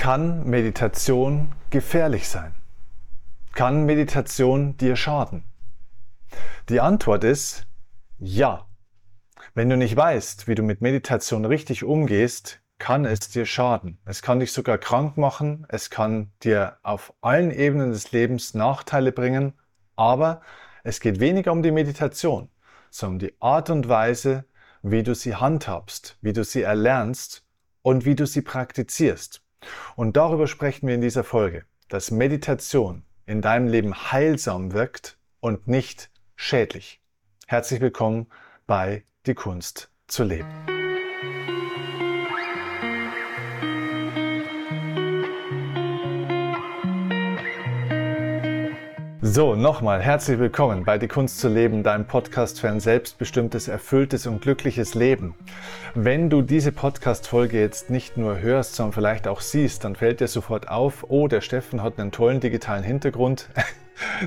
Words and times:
Kann 0.00 0.48
Meditation 0.48 1.52
gefährlich 1.68 2.26
sein? 2.26 2.54
Kann 3.52 3.84
Meditation 3.84 4.74
dir 4.78 4.96
schaden? 4.96 5.44
Die 6.70 6.80
Antwort 6.80 7.22
ist 7.22 7.66
ja. 8.18 8.66
Wenn 9.52 9.68
du 9.68 9.76
nicht 9.76 9.94
weißt, 9.94 10.48
wie 10.48 10.54
du 10.54 10.62
mit 10.62 10.80
Meditation 10.80 11.44
richtig 11.44 11.84
umgehst, 11.84 12.62
kann 12.78 13.04
es 13.04 13.28
dir 13.28 13.44
schaden. 13.44 13.98
Es 14.06 14.22
kann 14.22 14.40
dich 14.40 14.52
sogar 14.52 14.78
krank 14.78 15.18
machen, 15.18 15.66
es 15.68 15.90
kann 15.90 16.32
dir 16.42 16.78
auf 16.82 17.12
allen 17.20 17.50
Ebenen 17.50 17.92
des 17.92 18.10
Lebens 18.10 18.54
Nachteile 18.54 19.12
bringen, 19.12 19.52
aber 19.96 20.40
es 20.82 21.00
geht 21.00 21.20
weniger 21.20 21.52
um 21.52 21.62
die 21.62 21.72
Meditation, 21.72 22.48
sondern 22.88 23.16
um 23.16 23.18
die 23.18 23.34
Art 23.38 23.68
und 23.68 23.90
Weise, 23.90 24.46
wie 24.80 25.02
du 25.02 25.14
sie 25.14 25.36
handhabst, 25.36 26.16
wie 26.22 26.32
du 26.32 26.42
sie 26.42 26.62
erlernst 26.62 27.44
und 27.82 28.06
wie 28.06 28.14
du 28.14 28.24
sie 28.24 28.40
praktizierst. 28.40 29.42
Und 29.96 30.16
darüber 30.16 30.46
sprechen 30.46 30.86
wir 30.86 30.94
in 30.94 31.00
dieser 31.00 31.24
Folge, 31.24 31.64
dass 31.88 32.10
Meditation 32.10 33.04
in 33.26 33.42
deinem 33.42 33.68
Leben 33.68 33.94
heilsam 33.94 34.72
wirkt 34.72 35.18
und 35.40 35.68
nicht 35.68 36.10
schädlich. 36.36 37.00
Herzlich 37.46 37.80
willkommen 37.80 38.26
bei 38.66 39.04
Die 39.26 39.34
Kunst 39.34 39.90
zu 40.06 40.24
leben. 40.24 40.48
So, 49.32 49.54
nochmal 49.54 50.02
herzlich 50.02 50.40
willkommen 50.40 50.82
bei 50.82 50.98
Die 50.98 51.06
Kunst 51.06 51.38
zu 51.38 51.48
leben, 51.48 51.84
deinem 51.84 52.04
Podcast 52.04 52.58
für 52.58 52.68
ein 52.68 52.80
selbstbestimmtes, 52.80 53.68
erfülltes 53.68 54.26
und 54.26 54.42
glückliches 54.42 54.96
Leben. 54.96 55.36
Wenn 55.94 56.30
du 56.30 56.42
diese 56.42 56.72
Podcast-Folge 56.72 57.60
jetzt 57.60 57.90
nicht 57.90 58.16
nur 58.16 58.40
hörst, 58.40 58.74
sondern 58.74 58.92
vielleicht 58.92 59.28
auch 59.28 59.40
siehst, 59.40 59.84
dann 59.84 59.94
fällt 59.94 60.18
dir 60.18 60.26
sofort 60.26 60.68
auf, 60.68 61.06
oh, 61.08 61.28
der 61.28 61.42
Steffen 61.42 61.80
hat 61.80 62.00
einen 62.00 62.10
tollen 62.10 62.40
digitalen 62.40 62.82
Hintergrund. 62.82 63.48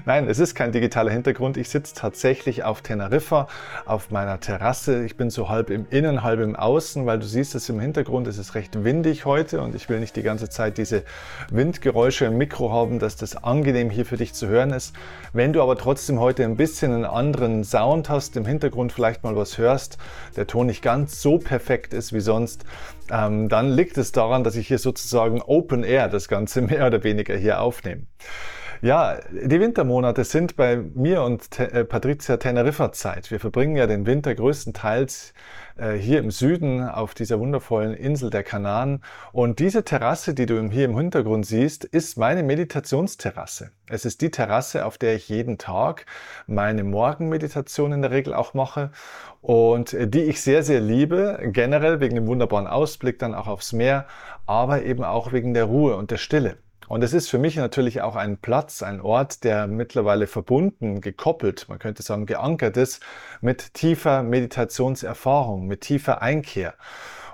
Nein, 0.06 0.28
es 0.28 0.40
ist 0.40 0.56
kein 0.56 0.72
digitaler 0.72 1.12
Hintergrund. 1.12 1.58
Ich 1.58 1.70
sitze 1.70 1.96
tatsächlich 1.96 2.64
auf 2.64 2.82
Teneriffa, 2.82 3.48
auf 3.86 4.12
meiner 4.12 4.40
Terrasse. 4.40 5.04
Ich 5.06 5.18
bin 5.18 5.30
so 5.30 5.50
halb 5.50 5.70
im 5.70 5.88
Innen, 5.90 6.24
halb 6.24 6.40
im 6.40 6.56
Außen, 6.56 7.06
weil 7.06 7.20
du 7.20 7.26
siehst 7.26 7.56
es 7.56 7.70
im 7.70 7.80
Hintergrund. 7.80 8.28
Es 8.28 8.38
ist 8.38 8.56
recht 8.56 8.84
windig 8.84 9.26
heute 9.26 9.62
und 9.62 9.76
ich 9.76 9.90
will 9.90 10.00
nicht 10.00 10.16
die 10.16 10.24
ganze 10.24 10.50
Zeit 10.50 10.78
diese 10.78 11.04
Windgeräusche 11.52 12.26
im 12.26 12.38
Mikro 12.38 12.72
haben, 12.72 13.00
dass 13.00 13.16
das 13.16 13.44
angenehm 13.44 13.90
hier 13.90 14.06
für 14.06 14.18
dich 14.18 14.34
zu 14.34 14.48
hören 14.48 14.72
ist. 14.72 14.96
Wenn 15.32 15.54
du 15.54 15.62
aber 15.62 15.78
trotzdem 15.78 16.20
heute 16.20 16.44
ein 16.44 16.58
bisschen 16.58 16.94
einen 16.94 17.06
anderen 17.06 17.64
Sound 17.64 18.10
hast, 18.10 18.38
im 18.38 18.46
Hintergrund 18.46 18.92
vielleicht 18.92 19.24
mal 19.24 19.36
was 19.36 19.58
hörst, 19.58 19.98
der 20.36 20.48
Ton 20.48 20.68
nicht 20.68 20.82
ganz 20.82 21.22
so 21.22 21.38
perfekt 21.38 21.94
ist 21.94 22.14
wie 22.14 22.20
sonst, 22.20 22.66
ähm, 23.12 23.50
dann 23.50 23.70
liegt 23.72 23.98
es 23.98 24.12
daran, 24.12 24.44
dass 24.44 24.56
ich 24.56 24.68
hier 24.68 24.80
sozusagen 24.80 25.42
Open 25.42 25.84
Air 25.84 26.08
das 26.08 26.28
Ganze 26.28 26.62
mehr 26.64 26.88
oder 26.88 27.04
weniger 27.04 27.36
hier 27.36 27.62
aufnehme. 27.62 28.04
Ja, 28.84 29.18
die 29.32 29.62
Wintermonate 29.62 30.26
sind 30.26 30.58
bei 30.58 30.76
mir 30.76 31.22
und 31.22 31.52
Te 31.52 31.72
äh, 31.72 31.86
Patricia 31.86 32.36
Teneriffa 32.36 32.92
Zeit. 32.92 33.32
Wir 33.32 33.40
verbringen 33.40 33.78
ja 33.78 33.88
den 33.88 34.06
Winter 34.06 34.36
größtenteils 34.36 35.34
äh, 35.78 35.94
hier 35.94 36.20
im 36.20 36.32
Süden 36.32 36.86
auf 36.90 37.14
dieser 37.14 37.40
wundervollen 37.40 37.94
Insel 37.94 38.30
der 38.30 38.44
Kanaren. 38.44 39.02
Und 39.32 39.60
diese 39.60 39.86
Terrasse, 39.86 40.34
die 40.34 40.46
du 40.46 40.62
hier 40.70 40.84
im 40.84 40.98
Hintergrund 40.98 41.46
siehst, 41.46 41.86
ist 41.86 42.18
meine 42.18 42.44
Meditationsterrasse. 42.44 43.72
Es 43.88 44.04
ist 44.04 44.20
die 44.20 44.32
Terrasse, 44.32 44.86
auf 44.86 44.98
der 44.98 45.16
ich 45.16 45.30
jeden 45.30 45.58
Tag 45.58 46.06
meine 46.46 46.84
Morgenmeditation 46.84 47.94
in 47.94 48.02
der 48.02 48.12
Regel 48.12 48.34
auch 48.34 48.54
mache 48.54 48.92
und 49.40 49.96
die 49.98 50.24
ich 50.24 50.42
sehr, 50.42 50.62
sehr 50.62 50.82
liebe, 50.82 51.40
generell 51.54 52.02
wegen 52.02 52.16
dem 52.16 52.28
wunderbaren 52.28 52.68
Ausblick 52.68 53.18
dann 53.18 53.34
auch 53.34 53.48
aufs 53.48 53.72
Meer, 53.72 54.08
aber 54.46 54.84
eben 54.84 55.06
auch 55.06 55.32
wegen 55.32 55.54
der 55.54 55.64
Ruhe 55.64 55.96
und 55.96 56.12
der 56.12 56.18
Stille. 56.18 56.58
Und 56.88 57.04
es 57.04 57.14
ist 57.14 57.30
für 57.30 57.38
mich 57.38 57.56
natürlich 57.56 58.02
auch 58.02 58.16
ein 58.16 58.38
Platz, 58.38 58.84
ein 58.84 59.02
Ort, 59.02 59.44
der 59.44 59.68
mittlerweile 59.68 60.28
verbunden, 60.28 61.02
gekoppelt, 61.02 61.68
man 61.70 61.80
könnte 61.80 62.04
sagen 62.04 62.26
geankert 62.26 62.78
ist 62.78 63.02
mit 63.42 63.74
tiefer 63.74 64.24
Meditationserfahrung, 64.24 65.68
mit 65.68 65.82
tiefer 65.82 66.22
Einkehr. 66.22 66.76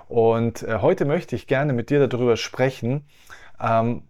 Und 0.08 0.62
äh, 0.62 0.78
heute 0.80 1.04
möchte 1.04 1.36
ich 1.36 1.46
gerne 1.46 1.72
mit 1.72 1.90
dir 1.90 2.06
darüber 2.06 2.36
sprechen, 2.36 3.06
ähm, 3.60 4.02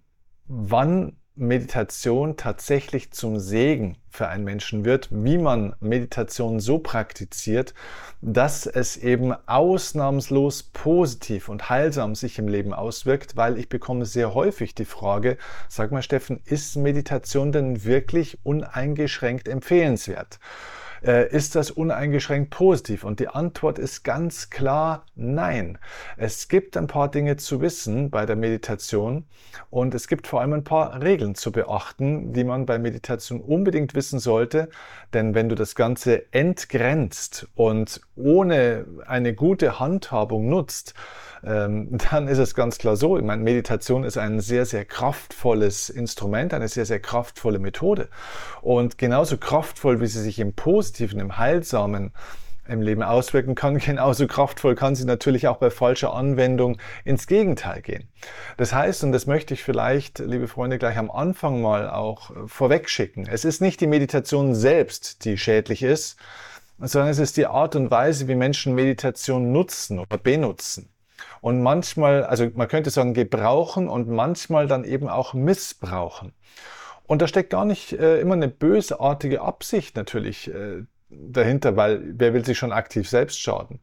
wann 0.47 1.20
Meditation 1.41 2.37
tatsächlich 2.37 3.13
zum 3.13 3.39
Segen 3.39 3.97
für 4.11 4.29
einen 4.29 4.45
Menschen 4.45 4.85
wird, 4.85 5.09
wie 5.11 5.39
man 5.39 5.75
Meditation 5.81 6.61
so 6.61 6.79
praktiziert, 6.79 7.73
dass 8.21 8.67
es 8.67 8.99
eben 8.99 9.33
ausnahmslos 9.47 10.65
positiv 10.65 11.49
und 11.49 11.71
heilsam 11.71 12.15
sich 12.15 12.39
im 12.39 12.47
Leben 12.47 12.75
auswirkt, 12.75 13.37
weil 13.37 13.57
ich 13.57 13.71
bekomme 13.71 14.05
sehr 14.05 14.35
häufig 14.35 14.75
die 14.75 14.85
Frage, 14.85 15.39
sag 15.69 15.93
mal 15.93 16.03
Steffen, 16.03 16.41
ist 16.45 16.77
Meditation 16.77 17.53
denn 17.53 17.85
wirklich 17.85 18.39
uneingeschränkt 18.43 19.49
empfehlenswert? 19.49 20.39
Äh, 21.03 21.29
ist 21.35 21.55
das 21.55 21.71
uneingeschränkt 21.71 22.51
positiv? 22.51 23.05
Und 23.05 23.21
die 23.21 23.29
Antwort 23.29 23.79
ist 23.79 24.03
ganz 24.03 24.51
klar 24.51 25.07
nein. 25.15 25.79
Es 26.17 26.49
gibt 26.49 26.77
ein 26.77 26.87
paar 26.87 27.11
Dinge 27.11 27.37
zu 27.37 27.61
wissen 27.61 28.11
bei 28.11 28.27
der 28.27 28.37
Meditation 28.37 29.25
und 29.71 29.95
es 29.95 30.09
gibt 30.09 30.27
vor 30.27 30.41
allem 30.41 30.53
ein 30.53 30.65
paar 30.65 31.03
Regeln 31.03 31.35
zu 31.35 31.53
beachten, 31.53 32.33
die 32.33 32.45
man 32.45 32.67
bei 32.67 32.79
Meditation 32.79 33.41
unbedingt 33.41 33.95
wissen 33.95 34.19
sollte. 34.19 34.69
Denn 35.15 35.35
wenn 35.35 35.49
du 35.49 35.55
das 35.55 35.75
Ganze 35.75 36.33
entgrenzt 36.33 37.49
und 37.55 38.01
ohne 38.17 38.85
eine 39.07 39.35
gute 39.35 39.81
Handhabung 39.81 40.49
nutzt, 40.49 40.95
ähm, 41.45 41.89
dann 42.11 42.29
ist 42.29 42.39
es 42.39 42.55
ganz 42.55 42.79
klar 42.79 42.97
so. 42.97 43.17
Ich 43.17 43.25
meine, 43.25 43.43
Meditation 43.43 44.05
ist 44.05 44.19
ein 44.19 44.41
sehr, 44.41 44.67
sehr 44.67 44.85
kraftvolles 44.85 45.91
Instrument, 45.91 46.55
eine 46.55 46.69
sehr, 46.69 46.87
sehr 46.87 47.01
kraftvolle 47.01 47.59
Methode. 47.59 48.09
Und 48.63 48.99
genauso 48.99 49.39
kraftvoll, 49.39 50.01
wie 50.01 50.07
sie 50.07 50.21
sich 50.21 50.39
im 50.39 50.53
Positiven, 50.53 51.21
im 51.21 51.39
Heilsamen 51.39 52.13
im 52.69 52.83
Leben 52.83 53.03
auswirken 53.03 53.55
kann, 53.55 53.79
genauso 53.79 54.27
kraftvoll 54.27 54.75
kann 54.75 54.95
sie 54.95 55.05
natürlich 55.05 55.49
auch 55.49 55.57
bei 55.57 55.71
falscher 55.71 56.15
Anwendung 56.15 56.79
ins 57.05 57.27
Gegenteil 57.27 57.83
gehen. 57.83 58.09
Das 58.57 58.73
heißt, 58.73 59.03
und 59.05 59.13
das 59.13 59.27
möchte 59.27 59.55
ich 59.55 59.65
vielleicht, 59.65 60.21
liebe 60.21 60.47
Freunde, 60.47 60.79
gleich 60.79 60.97
am 60.97 61.11
Anfang 61.11 61.61
mal 61.63 61.91
auch 61.91 62.31
vorwegschicken, 62.47 63.27
es 63.27 63.45
ist 63.45 63.61
nicht 63.61 63.81
die 63.81 63.87
Meditation 63.87 64.55
selbst, 64.55 65.25
die 65.25 65.37
schädlich 65.37 65.83
ist, 65.83 66.17
sondern 66.79 67.11
es 67.11 67.19
ist 67.19 67.37
die 67.37 67.47
Art 67.47 67.77
und 67.77 67.91
Weise, 67.91 68.29
wie 68.29 68.35
Menschen 68.35 68.75
Meditation 68.75 69.53
nutzen 69.53 69.99
oder 69.99 70.17
benutzen 70.17 70.89
und 71.41 71.63
manchmal, 71.63 72.25
also 72.25 72.49
man 72.55 72.69
könnte 72.69 72.91
sagen, 72.91 73.15
gebrauchen 73.15 73.89
und 73.89 74.09
manchmal 74.09 74.67
dann 74.67 74.85
eben 74.85 75.09
auch 75.09 75.35
missbrauchen. 75.35 76.33
Und 77.07 77.23
da 77.23 77.27
steckt 77.27 77.51
gar 77.51 77.65
nicht 77.65 77.93
äh, 77.93 78.21
immer 78.21 78.35
eine 78.35 78.49
bösartige 78.49 79.41
Absicht 79.41 79.97
natürlich 79.97 80.49
äh, 80.53 80.85
dahinter, 81.09 81.77
weil 81.77 82.01
wer 82.05 82.35
will 82.35 82.45
sich 82.45 82.59
schon 82.59 82.73
aktiv 82.73 83.09
selbst 83.09 83.41
schaden? 83.41 83.81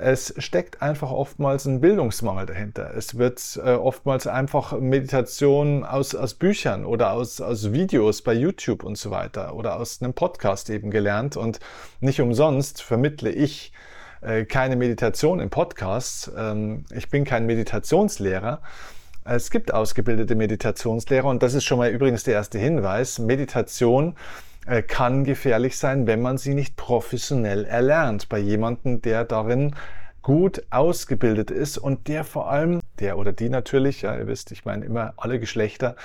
Es 0.00 0.32
steckt 0.38 0.80
einfach 0.80 1.10
oftmals 1.10 1.66
ein 1.66 1.80
Bildungsmangel 1.80 2.46
dahinter. 2.46 2.92
Es 2.96 3.18
wird 3.18 3.60
äh, 3.64 3.70
oftmals 3.74 4.26
einfach 4.26 4.78
Meditation 4.78 5.84
aus, 5.84 6.14
aus 6.14 6.34
Büchern 6.34 6.84
oder 6.84 7.12
aus, 7.12 7.40
aus 7.40 7.72
Videos 7.72 8.22
bei 8.22 8.32
YouTube 8.32 8.84
und 8.84 8.96
so 8.96 9.10
weiter 9.10 9.54
oder 9.54 9.76
aus 9.76 10.00
einem 10.00 10.14
Podcast 10.14 10.70
eben 10.70 10.90
gelernt. 10.90 11.36
Und 11.36 11.58
nicht 12.00 12.20
umsonst 12.20 12.80
vermittle 12.82 13.30
ich 13.30 13.72
äh, 14.20 14.44
keine 14.44 14.76
Meditation 14.76 15.40
im 15.40 15.50
Podcast. 15.50 16.30
Ähm, 16.36 16.84
ich 16.94 17.08
bin 17.08 17.24
kein 17.24 17.46
Meditationslehrer. 17.46 18.60
Es 19.24 19.50
gibt 19.50 19.74
ausgebildete 19.74 20.34
Meditationslehrer 20.34 21.26
und 21.26 21.42
das 21.42 21.54
ist 21.54 21.64
schon 21.64 21.78
mal 21.78 21.90
übrigens 21.90 22.24
der 22.24 22.34
erste 22.34 22.58
Hinweis. 22.58 23.18
Meditation 23.18 24.16
äh, 24.66 24.82
kann 24.82 25.24
gefährlich 25.24 25.76
sein, 25.76 26.06
wenn 26.06 26.22
man 26.22 26.38
sie 26.38 26.54
nicht 26.54 26.76
professionell 26.76 27.64
erlernt. 27.64 28.28
Bei 28.28 28.38
jemandem, 28.38 29.02
der 29.02 29.24
darin 29.24 29.74
gut 30.22 30.62
ausgebildet 30.70 31.50
ist 31.50 31.78
und 31.78 32.08
der 32.08 32.24
vor 32.24 32.50
allem, 32.50 32.80
der 32.98 33.18
oder 33.18 33.32
die 33.32 33.48
natürlich, 33.48 34.02
ja, 34.02 34.16
ihr 34.16 34.26
wisst, 34.26 34.52
ich 34.52 34.64
meine 34.64 34.84
immer 34.84 35.14
alle 35.16 35.40
Geschlechter, 35.40 35.96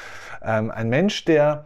ähm, 0.41 0.71
ein 0.71 0.89
Mensch, 0.89 1.25
der 1.25 1.65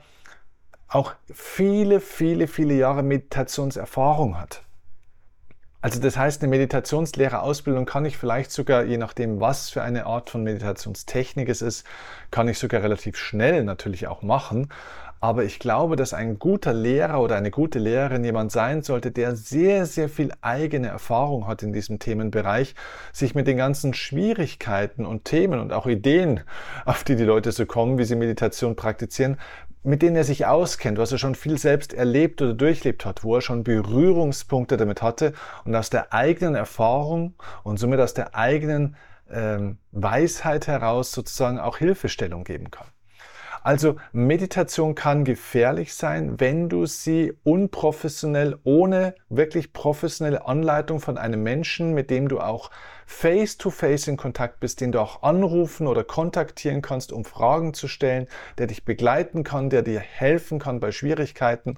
auch 0.88 1.14
viele, 1.32 2.00
viele, 2.00 2.48
viele 2.48 2.74
Jahre 2.74 3.04
Meditationserfahrung 3.04 4.40
hat. 4.40 4.64
Also 5.80 6.00
das 6.00 6.18
heißt, 6.18 6.42
eine 6.42 6.50
Meditationslehrerausbildung 6.50 7.86
kann 7.86 8.04
ich 8.06 8.18
vielleicht 8.18 8.52
sogar, 8.52 8.84
je 8.84 8.98
nachdem, 8.98 9.40
was 9.40 9.70
für 9.70 9.84
eine 9.84 10.08
Art 10.08 10.32
von 10.32 10.44
Meditationstechnik 10.44 11.48
es 11.50 11.62
ist, 11.62 11.86
kann 12.32 12.48
ich 12.48 12.58
sogar 12.58 12.82
relativ 12.82 13.16
schnell 13.16 13.64
natürlich 13.64 14.08
auch 14.08 14.24
machen. 14.24 14.70
Aber 15.20 15.44
ich 15.44 15.58
glaube, 15.60 15.96
dass 15.96 16.14
ein 16.14 16.38
guter 16.38 16.74
Lehrer 16.74 17.22
oder 17.22 17.36
eine 17.36 17.50
gute 17.50 17.80
Lehrerin 17.80 18.24
jemand 18.24 18.52
sein 18.52 18.84
sollte, 18.84 19.12
der 19.12 19.36
sehr, 19.36 19.88
sehr 19.88 20.10
viel 20.10 20.32
eigene 20.42 20.88
Erfahrung 20.88 21.48
hat 21.48 21.64
in 21.64 21.74
diesem 21.74 21.98
Themenbereich, 21.98 22.76
sich 23.12 23.34
mit 23.34 23.48
den 23.48 23.58
ganzen 23.58 23.96
Schwierigkeiten 23.96 25.06
und 25.08 25.26
Themen 25.26 25.60
und 25.60 25.74
auch 25.74 25.88
Ideen, 25.88 26.42
auf 26.86 27.04
die 27.04 27.16
die 27.16 27.24
Leute 27.24 27.52
so 27.52 27.66
kommen, 27.66 27.98
wie 27.98 28.04
sie 28.04 28.16
Meditation 28.16 28.76
praktizieren, 28.76 29.38
mit 29.84 30.02
denen 30.02 30.16
er 30.16 30.24
sich 30.24 30.46
auskennt, 30.46 30.98
was 30.98 31.12
er 31.12 31.18
schon 31.18 31.36
viel 31.36 31.58
selbst 31.58 31.94
erlebt 31.94 32.42
oder 32.42 32.54
durchlebt 32.54 33.06
hat, 33.06 33.24
wo 33.24 33.36
er 33.36 33.42
schon 33.42 33.64
Berührungspunkte 33.64 34.78
damit 34.78 35.02
hatte 35.02 35.34
und 35.66 35.76
aus 35.76 35.90
der 35.90 36.14
eigenen 36.14 36.56
Erfahrung 36.56 37.36
und 37.64 37.78
somit 37.78 38.00
aus 38.00 38.14
der 38.14 38.36
eigenen 38.36 38.96
ähm, 39.30 39.78
Weisheit 39.92 40.68
heraus 40.68 41.12
sozusagen 41.12 41.60
auch 41.60 41.78
Hilfestellung 41.78 42.44
geben 42.44 42.72
kann. 42.72 42.88
Also 43.68 43.98
Meditation 44.14 44.96
kann 44.96 45.26
gefährlich 45.26 45.94
sein, 45.94 46.40
wenn 46.40 46.70
du 46.70 46.86
sie 46.86 47.34
unprofessionell, 47.44 48.58
ohne 48.64 49.14
wirklich 49.28 49.74
professionelle 49.74 50.48
Anleitung 50.48 51.02
von 51.02 51.18
einem 51.18 51.44
Menschen, 51.44 51.94
mit 51.94 52.10
dem 52.10 52.30
du 52.30 52.40
auch 52.40 52.72
face-to-face 53.08 54.04
-face 54.04 54.08
in 54.08 54.16
Kontakt 54.16 54.62
bist, 54.62 54.80
den 54.80 54.94
du 54.94 55.02
auch 55.02 55.22
anrufen 55.22 55.86
oder 55.86 56.06
kontaktieren 56.06 56.82
kannst, 56.82 57.12
um 57.12 57.26
Fragen 57.26 57.74
zu 57.74 57.90
stellen, 57.90 58.28
der 58.58 58.68
dich 58.68 58.86
begleiten 58.86 59.44
kann, 59.44 59.70
der 59.70 59.82
dir 59.82 60.00
helfen 60.00 60.60
kann 60.60 60.80
bei 60.80 60.94
Schwierigkeiten 60.94 61.78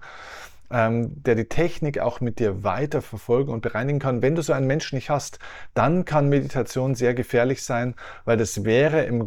ähm, 0.71 1.23
der 1.23 1.35
die 1.35 1.45
Technik 1.45 1.99
auch 1.99 2.21
mit 2.21 2.39
dir 2.39 2.63
weiter 2.63 3.01
verfolgen 3.01 3.51
und 3.51 3.61
bereinigen 3.61 3.99
kann. 3.99 4.21
Wenn 4.21 4.35
du 4.35 4.41
so 4.41 4.53
einen 4.53 4.67
Menschen 4.67 4.95
nicht 4.95 5.09
hast, 5.09 5.39
dann 5.73 6.05
kann 6.05 6.29
Meditation 6.29 6.95
sehr 6.95 7.13
gefährlich 7.13 7.63
sein, 7.63 7.95
weil 8.25 8.37
das 8.37 8.63
wäre 8.63 9.03
im, 9.03 9.25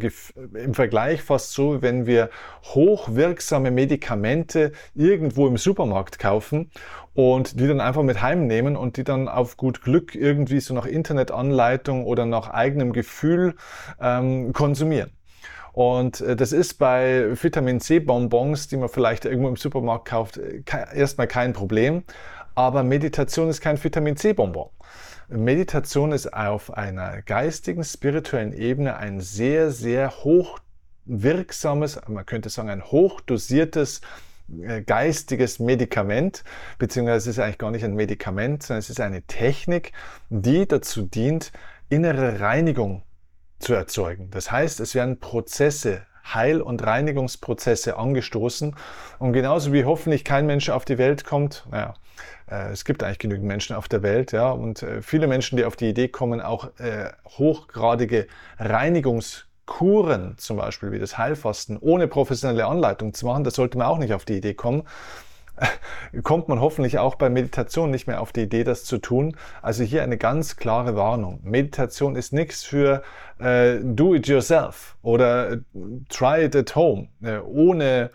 im 0.53 0.73
Vergleich 0.73 1.21
fast 1.21 1.53
so, 1.53 1.81
wenn 1.81 2.05
wir 2.05 2.29
hochwirksame 2.63 3.71
Medikamente 3.71 4.71
irgendwo 4.95 5.47
im 5.47 5.57
Supermarkt 5.57 6.19
kaufen 6.19 6.71
und 7.13 7.59
die 7.59 7.67
dann 7.67 7.81
einfach 7.81 8.03
mit 8.03 8.21
heimnehmen 8.21 8.75
und 8.75 8.97
die 8.97 9.03
dann 9.03 9.27
auf 9.27 9.57
gut 9.57 9.81
Glück 9.81 10.15
irgendwie 10.15 10.59
so 10.59 10.73
nach 10.73 10.85
Internetanleitung 10.85 12.05
oder 12.05 12.25
nach 12.25 12.49
eigenem 12.49 12.93
Gefühl 12.93 13.55
ähm, 13.99 14.53
konsumieren. 14.53 15.11
Und 15.73 16.21
äh, 16.21 16.35
das 16.35 16.53
ist 16.53 16.75
bei 16.75 17.29
Vitamin 17.41 17.81
C 17.81 17.99
Bonbons, 17.99 18.67
die 18.69 18.77
man 18.77 18.89
vielleicht 18.89 19.25
irgendwo 19.25 19.49
im 19.49 19.57
Supermarkt 19.57 20.07
kauft, 20.07 20.37
äh, 20.37 20.63
erstmal 20.95 21.27
kein 21.27 21.51
Problem. 21.51 22.03
Aber 22.55 22.83
Meditation 22.83 23.49
ist 23.49 23.59
kein 23.59 23.83
Vitamin 23.83 24.15
C 24.15 24.33
Bonbon. 24.33 24.69
Meditation 25.27 26.11
ist 26.11 26.31
auf 26.31 26.71
einer 26.71 27.23
geistigen, 27.23 27.83
spirituellen 27.83 28.53
Ebene 28.53 28.97
ein 28.97 29.19
sehr, 29.19 29.71
sehr 29.71 30.11
hochwirksames, 30.23 32.01
man 32.07 32.25
könnte 32.25 32.49
sagen 32.49 32.69
ein 32.69 32.83
hochdosiertes 32.83 34.01
äh, 34.61 34.83
geistiges 34.83 35.57
Medikament, 35.57 36.43
beziehungsweise 36.77 37.31
es 37.31 37.37
ist 37.37 37.43
eigentlich 37.43 37.57
gar 37.57 37.71
nicht 37.71 37.83
ein 37.83 37.95
Medikament, 37.95 38.61
sondern 38.61 38.79
es 38.79 38.91
ist 38.91 38.99
eine 38.99 39.23
Technik, 39.23 39.91
die 40.29 40.67
dazu 40.67 41.01
dient, 41.01 41.51
innere 41.89 42.39
Reinigung 42.39 43.01
zu 43.63 43.73
erzeugen. 43.73 44.29
Das 44.31 44.51
heißt, 44.51 44.79
es 44.79 44.93
werden 44.93 45.19
Prozesse, 45.19 46.01
Heil- 46.33 46.61
und 46.61 46.85
Reinigungsprozesse 46.85 47.97
angestoßen. 47.97 48.75
Und 49.19 49.33
genauso 49.33 49.73
wie 49.73 49.85
hoffentlich 49.85 50.23
kein 50.23 50.45
Mensch 50.45 50.69
auf 50.69 50.85
die 50.85 50.97
Welt 50.97 51.25
kommt, 51.25 51.65
naja, 51.69 51.95
äh, 52.49 52.71
es 52.71 52.85
gibt 52.85 53.03
eigentlich 53.03 53.19
genügend 53.19 53.45
Menschen 53.45 53.75
auf 53.75 53.87
der 53.87 54.03
Welt, 54.03 54.31
ja, 54.31 54.51
und 54.51 54.83
äh, 54.83 55.01
viele 55.01 55.27
Menschen, 55.27 55.57
die 55.57 55.65
auf 55.65 55.75
die 55.75 55.89
Idee 55.89 56.07
kommen, 56.07 56.41
auch 56.41 56.69
äh, 56.79 57.11
hochgradige 57.37 58.27
Reinigungskuren, 58.57 60.37
zum 60.37 60.57
Beispiel 60.57 60.91
wie 60.91 60.99
das 60.99 61.17
Heilfasten, 61.17 61.77
ohne 61.77 62.07
professionelle 62.07 62.65
Anleitung 62.65 63.13
zu 63.13 63.25
machen, 63.25 63.43
das 63.43 63.55
sollte 63.55 63.77
man 63.77 63.87
auch 63.87 63.97
nicht 63.97 64.13
auf 64.13 64.25
die 64.25 64.37
Idee 64.37 64.53
kommen 64.53 64.83
kommt 66.23 66.47
man 66.47 66.59
hoffentlich 66.59 66.99
auch 66.99 67.15
bei 67.15 67.29
Meditation 67.29 67.91
nicht 67.91 68.07
mehr 68.07 68.21
auf 68.21 68.31
die 68.31 68.41
Idee, 68.41 68.63
das 68.63 68.83
zu 68.85 68.97
tun. 68.97 69.35
Also 69.61 69.83
hier 69.83 70.03
eine 70.03 70.17
ganz 70.17 70.55
klare 70.55 70.95
Warnung. 70.95 71.39
Meditation 71.43 72.15
ist 72.15 72.33
nichts 72.33 72.63
für 72.63 73.03
äh, 73.39 73.79
do 73.81 74.13
it 74.15 74.27
yourself 74.27 74.95
oder 75.01 75.51
äh, 75.53 75.57
try 76.09 76.45
it 76.45 76.55
at 76.55 76.75
home, 76.75 77.09
äh, 77.21 77.37
ohne 77.39 78.11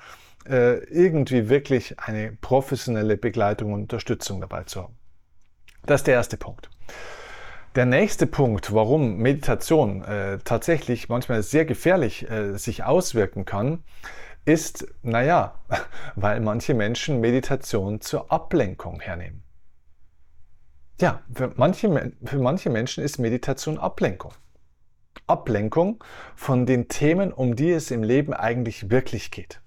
äh, 0.49 0.79
irgendwie 0.85 1.49
wirklich 1.49 1.99
eine 1.99 2.33
professionelle 2.41 3.17
Begleitung 3.17 3.73
und 3.73 3.83
Unterstützung 3.83 4.41
dabei 4.41 4.65
zu 4.65 4.83
haben. 4.83 4.95
Das 5.87 6.01
ist 6.03 6.07
der 6.07 6.15
erste 6.15 6.37
Punkt. 6.37 6.71
Der 7.75 7.87
nächste 7.87 8.27
Punkt, 8.27 8.73
warum 8.73 9.19
Meditation 9.19 10.03
äh, 10.03 10.39
tatsächlich 10.45 11.09
manchmal 11.09 11.43
sehr 11.43 11.65
gefährlich 11.65 12.29
äh, 12.29 12.57
sich 12.57 12.83
auswirken 12.83 13.45
kann, 13.45 13.85
ist, 14.49 14.87
naja, 15.03 15.55
weil 16.17 16.41
manche 16.41 16.75
Menschen 16.75 17.21
Meditation 17.21 18.01
zur 18.01 18.33
Ablenkung 18.33 19.01
hernehmen. 19.01 19.45
Ja, 21.01 21.23
für 21.33 21.53
manche, 21.57 22.13
für 22.25 22.39
manche 22.39 22.71
Menschen 22.71 23.05
ist 23.05 23.19
Meditation 23.19 23.79
Ablenkung. 23.79 24.33
Ablenkung 25.27 26.03
von 26.35 26.67
den 26.67 26.89
Themen, 26.89 27.33
um 27.33 27.55
die 27.55 27.71
es 27.71 27.91
im 27.91 28.03
Leben 28.03 28.33
eigentlich 28.33 28.91
wirklich 28.91 29.31
geht. 29.31 29.61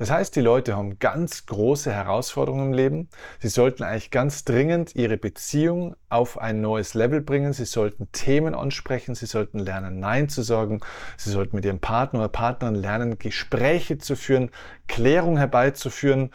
Das 0.00 0.10
heißt, 0.10 0.34
die 0.34 0.40
Leute 0.40 0.78
haben 0.78 0.98
ganz 0.98 1.44
große 1.44 1.92
Herausforderungen 1.92 2.68
im 2.68 2.72
Leben. 2.72 3.08
Sie 3.38 3.48
sollten 3.50 3.82
eigentlich 3.82 4.10
ganz 4.10 4.46
dringend 4.46 4.96
ihre 4.96 5.18
Beziehung 5.18 5.94
auf 6.08 6.38
ein 6.38 6.62
neues 6.62 6.94
Level 6.94 7.20
bringen. 7.20 7.52
Sie 7.52 7.66
sollten 7.66 8.10
Themen 8.10 8.54
ansprechen. 8.54 9.14
Sie 9.14 9.26
sollten 9.26 9.58
lernen, 9.58 10.00
Nein 10.00 10.30
zu 10.30 10.40
sagen. 10.40 10.80
Sie 11.18 11.28
sollten 11.28 11.54
mit 11.54 11.66
ihrem 11.66 11.80
Partner 11.80 12.20
oder 12.20 12.28
Partnerin 12.30 12.76
lernen, 12.76 13.18
Gespräche 13.18 13.98
zu 13.98 14.16
führen, 14.16 14.50
Klärung 14.88 15.36
herbeizuführen, 15.36 16.30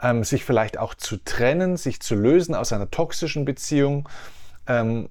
ähm, 0.00 0.24
sich 0.24 0.46
vielleicht 0.46 0.78
auch 0.78 0.94
zu 0.94 1.18
trennen, 1.22 1.76
sich 1.76 2.00
zu 2.00 2.14
lösen 2.14 2.54
aus 2.54 2.72
einer 2.72 2.90
toxischen 2.90 3.44
Beziehung. 3.44 4.08
Ähm, 4.66 5.10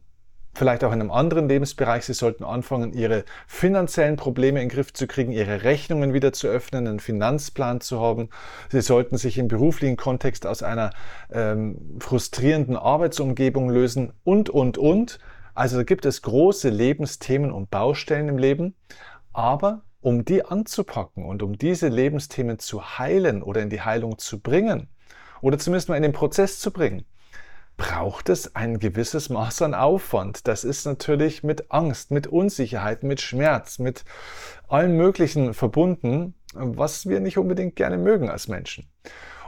vielleicht 0.59 0.83
auch 0.83 0.91
in 0.91 0.99
einem 0.99 1.09
anderen 1.09 1.47
Lebensbereich. 1.47 2.05
Sie 2.05 2.13
sollten 2.13 2.43
anfangen, 2.43 2.93
ihre 2.93 3.23
finanziellen 3.47 4.17
Probleme 4.17 4.61
in 4.61 4.67
den 4.67 4.75
Griff 4.75 4.93
zu 4.93 5.07
kriegen, 5.07 5.31
ihre 5.31 5.63
Rechnungen 5.63 6.13
wieder 6.13 6.33
zu 6.33 6.47
öffnen, 6.47 6.85
einen 6.85 6.99
Finanzplan 6.99 7.79
zu 7.79 8.01
haben. 8.01 8.29
Sie 8.69 8.81
sollten 8.81 9.17
sich 9.17 9.37
im 9.37 9.47
beruflichen 9.47 9.95
Kontext 9.95 10.45
aus 10.45 10.61
einer 10.61 10.91
ähm, 11.31 11.97
frustrierenden 11.99 12.75
Arbeitsumgebung 12.75 13.69
lösen 13.69 14.11
und, 14.23 14.49
und, 14.49 14.77
und. 14.77 15.19
Also 15.55 15.77
da 15.77 15.83
gibt 15.83 16.05
es 16.05 16.21
große 16.21 16.69
Lebensthemen 16.69 17.51
und 17.51 17.71
Baustellen 17.71 18.27
im 18.27 18.37
Leben. 18.37 18.75
Aber 19.31 19.83
um 20.01 20.25
die 20.25 20.43
anzupacken 20.45 21.25
und 21.25 21.41
um 21.41 21.57
diese 21.57 21.87
Lebensthemen 21.87 22.59
zu 22.59 22.99
heilen 22.99 23.43
oder 23.43 23.61
in 23.61 23.69
die 23.69 23.81
Heilung 23.81 24.17
zu 24.17 24.39
bringen, 24.39 24.89
oder 25.41 25.57
zumindest 25.57 25.87
mal 25.87 25.95
in 25.95 26.03
den 26.03 26.11
Prozess 26.11 26.59
zu 26.59 26.71
bringen, 26.71 27.05
braucht 27.79 28.29
es 28.29 28.55
ein 28.55 28.77
gewisses 28.77 29.29
Maß 29.29 29.63
an 29.63 29.73
Aufwand. 29.73 30.47
Das 30.47 30.63
ist 30.63 30.85
natürlich 30.85 31.43
mit 31.43 31.71
Angst, 31.71 32.11
mit 32.11 32.27
Unsicherheit, 32.27 33.03
mit 33.03 33.21
Schmerz, 33.21 33.79
mit 33.79 34.03
allem 34.67 34.97
Möglichen 34.97 35.55
verbunden, 35.55 36.35
was 36.53 37.07
wir 37.07 37.21
nicht 37.21 37.37
unbedingt 37.37 37.75
gerne 37.75 37.97
mögen 37.97 38.29
als 38.29 38.49
Menschen. 38.49 38.87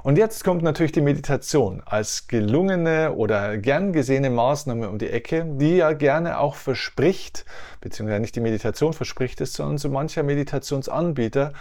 Und 0.02 0.18
jetzt 0.18 0.44
kommt 0.44 0.64
natürlich 0.64 0.94
die 0.94 1.02
Meditation 1.02 1.84
als 1.86 2.28
gelungene 2.28 3.14
oder 3.14 3.58
gern 3.58 3.94
gesehene 3.94 4.32
Maßnahme 4.32 4.90
um 4.90 4.98
die 4.98 5.10
Ecke, 5.10 5.46
die 5.58 5.76
ja 5.76 5.92
gerne 5.92 6.40
auch 6.40 6.56
verspricht, 6.56 7.46
beziehungsweise 7.82 8.22
nicht 8.22 8.36
die 8.36 8.40
Meditation 8.40 8.94
verspricht 8.94 9.42
es, 9.42 9.54
sondern 9.54 9.78
so 9.78 9.90
mancher 9.90 10.24
Meditationsanbieter 10.24 11.52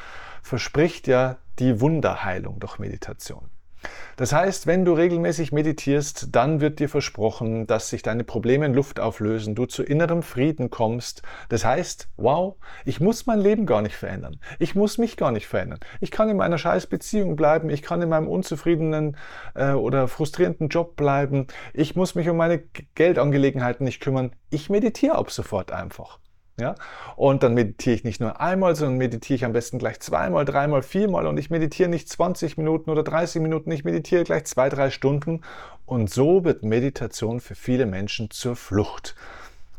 verspricht 0.42 1.08
ja 1.08 1.36
die 1.58 1.80
Wunderheilung 1.80 2.60
durch 2.60 2.78
Meditation. 2.78 3.50
Das 4.16 4.32
heißt, 4.32 4.66
wenn 4.66 4.84
du 4.84 4.92
regelmäßig 4.92 5.52
meditierst, 5.52 6.28
dann 6.32 6.60
wird 6.60 6.78
dir 6.78 6.88
versprochen, 6.88 7.66
dass 7.66 7.88
sich 7.88 8.02
deine 8.02 8.24
Probleme 8.24 8.66
in 8.66 8.74
Luft 8.74 9.00
auflösen, 9.00 9.54
du 9.54 9.66
zu 9.66 9.82
innerem 9.82 10.22
Frieden 10.22 10.70
kommst. 10.70 11.22
Das 11.48 11.64
heißt, 11.64 12.08
wow, 12.16 12.56
ich 12.84 13.00
muss 13.00 13.26
mein 13.26 13.40
Leben 13.40 13.64
gar 13.64 13.82
nicht 13.82 13.96
verändern. 13.96 14.38
Ich 14.58 14.74
muss 14.74 14.98
mich 14.98 15.16
gar 15.16 15.32
nicht 15.32 15.46
verändern. 15.46 15.80
Ich 16.00 16.10
kann 16.10 16.28
in 16.28 16.36
meiner 16.36 16.58
scheiß 16.58 16.86
Beziehung 16.86 17.36
bleiben. 17.36 17.70
Ich 17.70 17.82
kann 17.82 18.02
in 18.02 18.10
meinem 18.10 18.28
unzufriedenen 18.28 19.16
äh, 19.54 19.72
oder 19.72 20.08
frustrierenden 20.08 20.68
Job 20.68 20.96
bleiben. 20.96 21.46
Ich 21.72 21.96
muss 21.96 22.14
mich 22.14 22.28
um 22.28 22.36
meine 22.36 22.58
Geldangelegenheiten 22.94 23.84
nicht 23.84 24.00
kümmern. 24.00 24.32
Ich 24.50 24.68
meditiere 24.68 25.14
ab 25.14 25.30
sofort 25.30 25.72
einfach. 25.72 26.18
Ja? 26.60 26.74
Und 27.16 27.42
dann 27.42 27.54
meditiere 27.54 27.96
ich 27.96 28.04
nicht 28.04 28.20
nur 28.20 28.40
einmal, 28.40 28.76
sondern 28.76 28.98
meditiere 28.98 29.36
ich 29.36 29.44
am 29.44 29.52
besten 29.52 29.78
gleich 29.78 30.00
zweimal, 30.00 30.44
dreimal, 30.44 30.82
viermal 30.82 31.26
und 31.26 31.38
ich 31.38 31.50
meditiere 31.50 31.88
nicht 31.88 32.08
20 32.08 32.56
Minuten 32.56 32.90
oder 32.90 33.02
30 33.02 33.42
Minuten, 33.42 33.70
ich 33.72 33.84
meditiere 33.84 34.24
gleich 34.24 34.44
zwei, 34.44 34.68
drei 34.68 34.90
Stunden. 34.90 35.40
Und 35.86 36.10
so 36.10 36.44
wird 36.44 36.62
Meditation 36.62 37.40
für 37.40 37.56
viele 37.56 37.84
Menschen 37.84 38.30
zur 38.30 38.54
Flucht, 38.54 39.16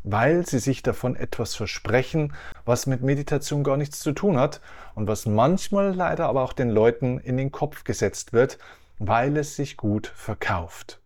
weil 0.04 0.46
sie 0.46 0.60
sich 0.60 0.84
davon 0.84 1.16
etwas 1.16 1.56
versprechen, 1.56 2.34
was 2.66 2.86
mit 2.86 3.02
Meditation 3.02 3.64
gar 3.64 3.78
nichts 3.78 4.00
zu 4.00 4.12
tun 4.12 4.38
hat 4.38 4.60
und 4.94 5.08
was 5.08 5.26
manchmal 5.26 5.96
leider 5.96 6.28
aber 6.28 6.44
auch 6.44 6.54
den 6.54 6.70
Leuten 6.70 7.20
in 7.20 7.38
den 7.38 7.52
Kopf 7.52 7.86
gesetzt 7.86 8.34
wird, 8.34 8.58
weil 9.00 9.38
es 9.38 9.56
sich 9.56 9.78
gut 9.78 10.12
verkauft. 10.16 11.01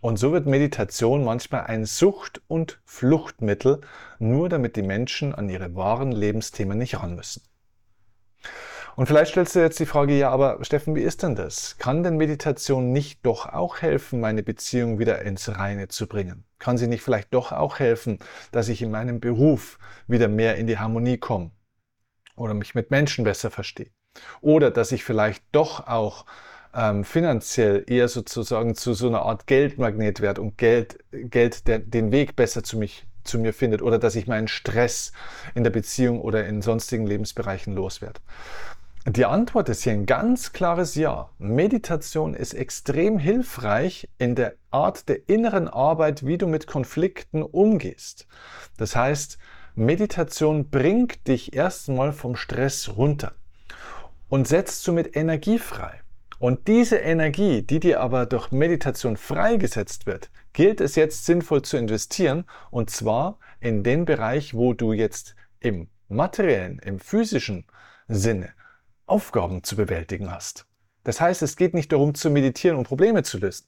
Und 0.00 0.18
so 0.18 0.32
wird 0.32 0.46
Meditation 0.46 1.24
manchmal 1.24 1.64
ein 1.64 1.84
Sucht- 1.84 2.40
und 2.48 2.80
Fluchtmittel, 2.84 3.82
nur 4.18 4.48
damit 4.48 4.76
die 4.76 4.82
Menschen 4.82 5.34
an 5.34 5.48
ihre 5.50 5.74
wahren 5.74 6.12
Lebensthemen 6.12 6.78
nicht 6.78 7.00
ran 7.00 7.16
müssen. 7.16 7.42
Und 8.96 9.06
vielleicht 9.06 9.32
stellst 9.32 9.54
du 9.54 9.60
jetzt 9.60 9.78
die 9.78 9.86
Frage, 9.86 10.16
ja, 10.18 10.30
aber 10.30 10.62
Steffen, 10.64 10.94
wie 10.94 11.02
ist 11.02 11.22
denn 11.22 11.36
das? 11.36 11.78
Kann 11.78 12.02
denn 12.02 12.16
Meditation 12.16 12.92
nicht 12.92 13.24
doch 13.24 13.46
auch 13.46 13.80
helfen, 13.82 14.20
meine 14.20 14.42
Beziehung 14.42 14.98
wieder 14.98 15.22
ins 15.22 15.48
Reine 15.48 15.88
zu 15.88 16.06
bringen? 16.06 16.44
Kann 16.58 16.76
sie 16.76 16.86
nicht 16.86 17.02
vielleicht 17.02 17.32
doch 17.32 17.52
auch 17.52 17.78
helfen, 17.78 18.18
dass 18.52 18.68
ich 18.68 18.82
in 18.82 18.90
meinem 18.90 19.20
Beruf 19.20 19.78
wieder 20.06 20.28
mehr 20.28 20.56
in 20.56 20.66
die 20.66 20.78
Harmonie 20.78 21.18
komme? 21.18 21.52
Oder 22.36 22.54
mich 22.54 22.74
mit 22.74 22.90
Menschen 22.90 23.24
besser 23.24 23.50
verstehe? 23.50 23.90
Oder 24.40 24.70
dass 24.70 24.92
ich 24.92 25.04
vielleicht 25.04 25.44
doch 25.52 25.86
auch 25.86 26.26
ähm, 26.74 27.04
finanziell 27.04 27.84
eher 27.86 28.08
sozusagen 28.08 28.74
zu 28.74 28.94
so 28.94 29.08
einer 29.08 29.22
Art 29.22 29.46
Geldmagnet 29.46 30.20
wird 30.20 30.38
und 30.38 30.58
Geld, 30.58 30.98
Geld 31.10 31.66
der, 31.66 31.78
den 31.78 32.12
Weg 32.12 32.36
besser 32.36 32.62
zu 32.62 32.78
mich 32.78 33.06
zu 33.24 33.38
mir 33.38 33.52
findet 33.52 33.82
oder 33.82 33.98
dass 33.98 34.16
ich 34.16 34.26
meinen 34.26 34.48
Stress 34.48 35.12
in 35.54 35.62
der 35.64 35.70
Beziehung 35.70 36.20
oder 36.20 36.46
in 36.46 36.62
sonstigen 36.62 37.06
Lebensbereichen 37.06 37.74
loswerde? 37.74 38.20
Die 39.06 39.24
Antwort 39.24 39.68
ist 39.70 39.82
hier 39.82 39.94
ein 39.94 40.04
ganz 40.04 40.52
klares 40.52 40.94
Ja. 40.94 41.30
Meditation 41.38 42.34
ist 42.34 42.52
extrem 42.52 43.18
hilfreich 43.18 44.08
in 44.18 44.34
der 44.34 44.54
Art 44.70 45.08
der 45.08 45.28
inneren 45.28 45.68
Arbeit, 45.68 46.26
wie 46.26 46.36
du 46.36 46.46
mit 46.46 46.66
Konflikten 46.66 47.42
umgehst. 47.42 48.26
Das 48.76 48.94
heißt, 48.94 49.38
Meditation 49.74 50.68
bringt 50.68 51.26
dich 51.28 51.54
erstmal 51.54 52.12
vom 52.12 52.36
Stress 52.36 52.90
runter 52.96 53.32
und 54.28 54.46
setzt 54.46 54.82
somit 54.82 55.16
Energie 55.16 55.58
frei. 55.58 56.00
Und 56.40 56.68
diese 56.68 56.96
Energie, 56.96 57.60
die 57.60 57.80
dir 57.80 58.00
aber 58.00 58.24
durch 58.24 58.50
Meditation 58.50 59.18
freigesetzt 59.18 60.06
wird, 60.06 60.30
gilt 60.54 60.80
es 60.80 60.96
jetzt 60.96 61.26
sinnvoll 61.26 61.60
zu 61.60 61.76
investieren 61.76 62.46
und 62.70 62.88
zwar 62.88 63.38
in 63.60 63.82
den 63.82 64.06
Bereich, 64.06 64.54
wo 64.54 64.72
du 64.72 64.94
jetzt 64.94 65.36
im 65.60 65.88
materiellen, 66.08 66.78
im 66.78 66.98
physischen 66.98 67.66
Sinne 68.08 68.54
Aufgaben 69.04 69.62
zu 69.64 69.76
bewältigen 69.76 70.32
hast. 70.32 70.66
Das 71.04 71.20
heißt, 71.20 71.42
es 71.42 71.56
geht 71.56 71.74
nicht 71.74 71.92
darum 71.92 72.14
zu 72.14 72.30
meditieren, 72.30 72.78
um 72.78 72.84
Probleme 72.84 73.22
zu 73.22 73.36
lösen, 73.36 73.66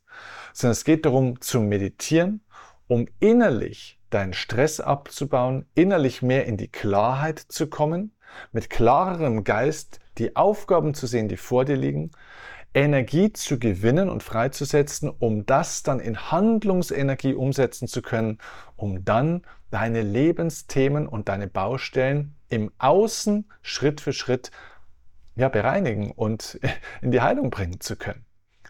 sondern 0.55 0.73
es 0.73 0.85
geht 0.85 1.05
darum 1.05 1.43
zu 1.43 1.61
meditieren, 1.61 2.43
um 2.87 3.07
innerlich 3.21 4.01
deinen 4.09 4.33
Stress 4.33 4.81
abzubauen, 4.81 5.67
innerlich 5.75 6.23
mehr 6.23 6.47
in 6.47 6.57
die 6.57 6.69
Klarheit 6.69 7.39
zu 7.39 7.67
kommen, 7.67 8.17
mit 8.51 8.71
klarerem 8.71 9.45
Geist 9.45 10.01
die 10.17 10.37
Aufgaben 10.37 10.95
zu 10.95 11.07
sehen, 11.07 11.29
die 11.29 11.37
vor 11.37 11.67
dir 11.67 11.77
liegen, 11.77 12.13
Energie 12.75 13.33
zu 13.33 13.59
gewinnen 13.59 14.09
und 14.09 14.23
freizusetzen, 14.23 15.11
um 15.11 15.45
das 15.47 15.83
dann 15.83 16.01
in 16.01 16.31
Handlungsenergie 16.31 17.35
umsetzen 17.35 17.89
zu 17.89 18.03
können, 18.03 18.39
um 18.77 19.05
dann 19.05 19.43
deine 19.71 20.03
Lebensthemen 20.03 21.07
und 21.07 21.29
deine 21.29 21.49
Baustellen 21.49 22.37
im 22.49 22.71
Außen 22.79 23.51
Schritt 23.63 24.01
für 24.01 24.13
Schritt 24.13 24.51
ja, 25.35 25.49
bereinigen 25.49 26.11
und 26.11 26.61
in 27.03 27.11
die 27.11 27.21
Heilung 27.21 27.51
bringen 27.51 27.81
zu 27.81 27.97
können. 27.97 28.25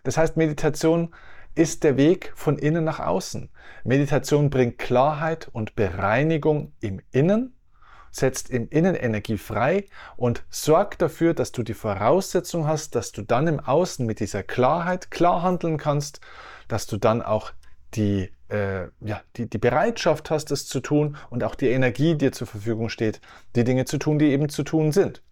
Das 0.04 0.16
heißt, 0.16 0.36
Meditation 0.36 1.14
ist 1.54 1.84
der 1.84 1.96
Weg 1.96 2.32
von 2.34 2.58
innen 2.58 2.84
nach 2.84 2.98
außen. 2.98 3.50
Meditation 3.84 4.50
bringt 4.50 4.78
Klarheit 4.78 5.48
und 5.52 5.74
Bereinigung 5.76 6.72
im 6.80 7.00
Innen 7.10 7.54
setzt 8.12 8.50
im 8.50 8.68
Innen 8.68 8.94
Energie 8.94 9.38
frei 9.38 9.86
und 10.16 10.44
sorgt 10.50 11.02
dafür, 11.02 11.34
dass 11.34 11.50
du 11.50 11.64
die 11.64 11.74
Voraussetzung 11.74 12.66
hast, 12.66 12.94
dass 12.94 13.10
du 13.10 13.22
dann 13.22 13.48
im 13.48 13.58
Außen 13.58 14.06
mit 14.06 14.20
dieser 14.20 14.42
Klarheit 14.42 15.10
klar 15.10 15.42
handeln 15.42 15.78
kannst, 15.78 16.20
dass 16.68 16.86
du 16.86 16.98
dann 16.98 17.22
auch 17.22 17.52
die, 17.94 18.30
äh, 18.48 18.84
ja, 19.00 19.22
die, 19.36 19.48
die 19.48 19.58
Bereitschaft 19.58 20.30
hast, 20.30 20.50
es 20.50 20.66
zu 20.66 20.80
tun 20.80 21.16
und 21.30 21.42
auch 21.42 21.54
die 21.54 21.68
Energie 21.68 22.14
dir 22.14 22.32
zur 22.32 22.46
Verfügung 22.46 22.90
steht, 22.90 23.20
die 23.56 23.64
Dinge 23.64 23.86
zu 23.86 23.98
tun, 23.98 24.18
die 24.18 24.26
eben 24.26 24.48
zu 24.48 24.62
tun 24.62 24.92
sind. 24.92 25.22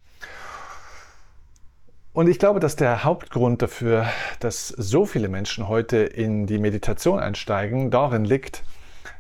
Und 2.13 2.29
ich 2.29 2.41
glaube, 2.41 2.59
dass 2.59 2.75
der 2.75 3.05
Hauptgrund 3.05 3.63
dafür, 3.63 4.07
dass 4.41 4.69
so 4.69 5.07
viele 5.07 5.29
Menschen 5.29 5.69
heute 5.69 5.99
in 5.99 6.47
die 6.47 6.59
Meditation 6.59 7.21
einsteigen, 7.21 7.91
darin 7.91 8.25
liegt, 8.25 8.65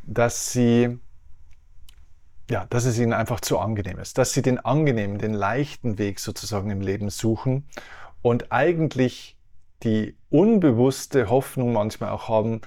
dass 0.02 0.52
sie 0.52 0.98
ja, 2.50 2.66
dass 2.68 2.84
es 2.84 2.98
ihnen 2.98 3.12
einfach 3.12 3.40
zu 3.40 3.58
angenehm 3.58 3.98
ist, 3.98 4.18
dass 4.18 4.32
sie 4.32 4.42
den 4.42 4.58
angenehmen, 4.58 5.18
den 5.18 5.34
leichten 5.34 5.98
Weg 5.98 6.18
sozusagen 6.18 6.70
im 6.70 6.80
Leben 6.80 7.08
suchen 7.08 7.68
und 8.22 8.52
eigentlich 8.52 9.36
die 9.82 10.16
unbewusste 10.28 11.30
Hoffnung 11.30 11.72
manchmal 11.72 12.10
auch 12.10 12.28
haben, 12.28 12.60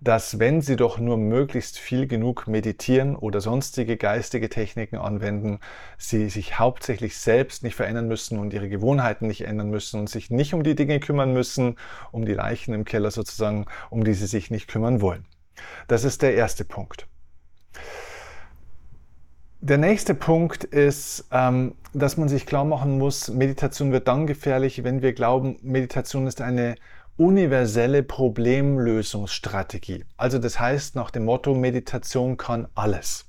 dass 0.00 0.38
wenn 0.38 0.62
sie 0.62 0.76
doch 0.76 0.98
nur 0.98 1.18
möglichst 1.18 1.78
viel 1.78 2.06
genug 2.06 2.46
meditieren 2.46 3.16
oder 3.16 3.40
sonstige 3.40 3.96
geistige 3.96 4.48
Techniken 4.48 4.96
anwenden, 4.96 5.58
sie 5.98 6.30
sich 6.30 6.58
hauptsächlich 6.58 7.18
selbst 7.18 7.62
nicht 7.62 7.74
verändern 7.74 8.08
müssen 8.08 8.38
und 8.38 8.54
ihre 8.54 8.68
Gewohnheiten 8.68 9.26
nicht 9.26 9.42
ändern 9.42 9.68
müssen 9.68 10.00
und 10.00 10.08
sich 10.08 10.30
nicht 10.30 10.54
um 10.54 10.62
die 10.62 10.74
Dinge 10.74 11.00
kümmern 11.00 11.32
müssen, 11.32 11.76
um 12.12 12.24
die 12.24 12.32
Leichen 12.32 12.72
im 12.72 12.84
Keller 12.84 13.10
sozusagen, 13.10 13.66
um 13.90 14.04
die 14.04 14.14
sie 14.14 14.26
sich 14.26 14.50
nicht 14.50 14.68
kümmern 14.68 15.02
wollen. 15.02 15.26
Das 15.86 16.04
ist 16.04 16.22
der 16.22 16.34
erste 16.34 16.64
Punkt. 16.64 17.06
Der 19.62 19.76
nächste 19.76 20.14
Punkt 20.14 20.64
ist, 20.64 21.26
ähm, 21.30 21.74
dass 21.92 22.16
man 22.16 22.30
sich 22.30 22.46
klar 22.46 22.64
machen 22.64 22.96
muss, 22.96 23.28
Meditation 23.28 23.92
wird 23.92 24.08
dann 24.08 24.26
gefährlich, 24.26 24.84
wenn 24.84 25.02
wir 25.02 25.12
glauben, 25.12 25.58
Meditation 25.60 26.26
ist 26.26 26.40
eine 26.40 26.76
universelle 27.18 28.02
Problemlösungsstrategie. 28.02 30.06
Also 30.16 30.38
das 30.38 30.58
heißt 30.58 30.96
nach 30.96 31.10
dem 31.10 31.26
Motto, 31.26 31.54
Meditation 31.54 32.38
kann 32.38 32.68
alles. 32.74 33.26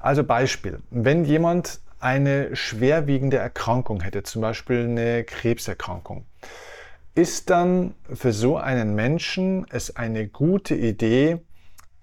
Also 0.00 0.22
Beispiel, 0.22 0.78
wenn 0.90 1.24
jemand 1.24 1.80
eine 1.98 2.54
schwerwiegende 2.54 3.38
Erkrankung 3.38 4.02
hätte, 4.02 4.22
zum 4.22 4.40
Beispiel 4.40 4.84
eine 4.84 5.24
Krebserkrankung, 5.24 6.26
ist 7.16 7.50
dann 7.50 7.94
für 8.12 8.32
so 8.32 8.56
einen 8.56 8.94
Menschen 8.94 9.66
es 9.70 9.96
eine 9.96 10.28
gute 10.28 10.76
Idee, 10.76 11.40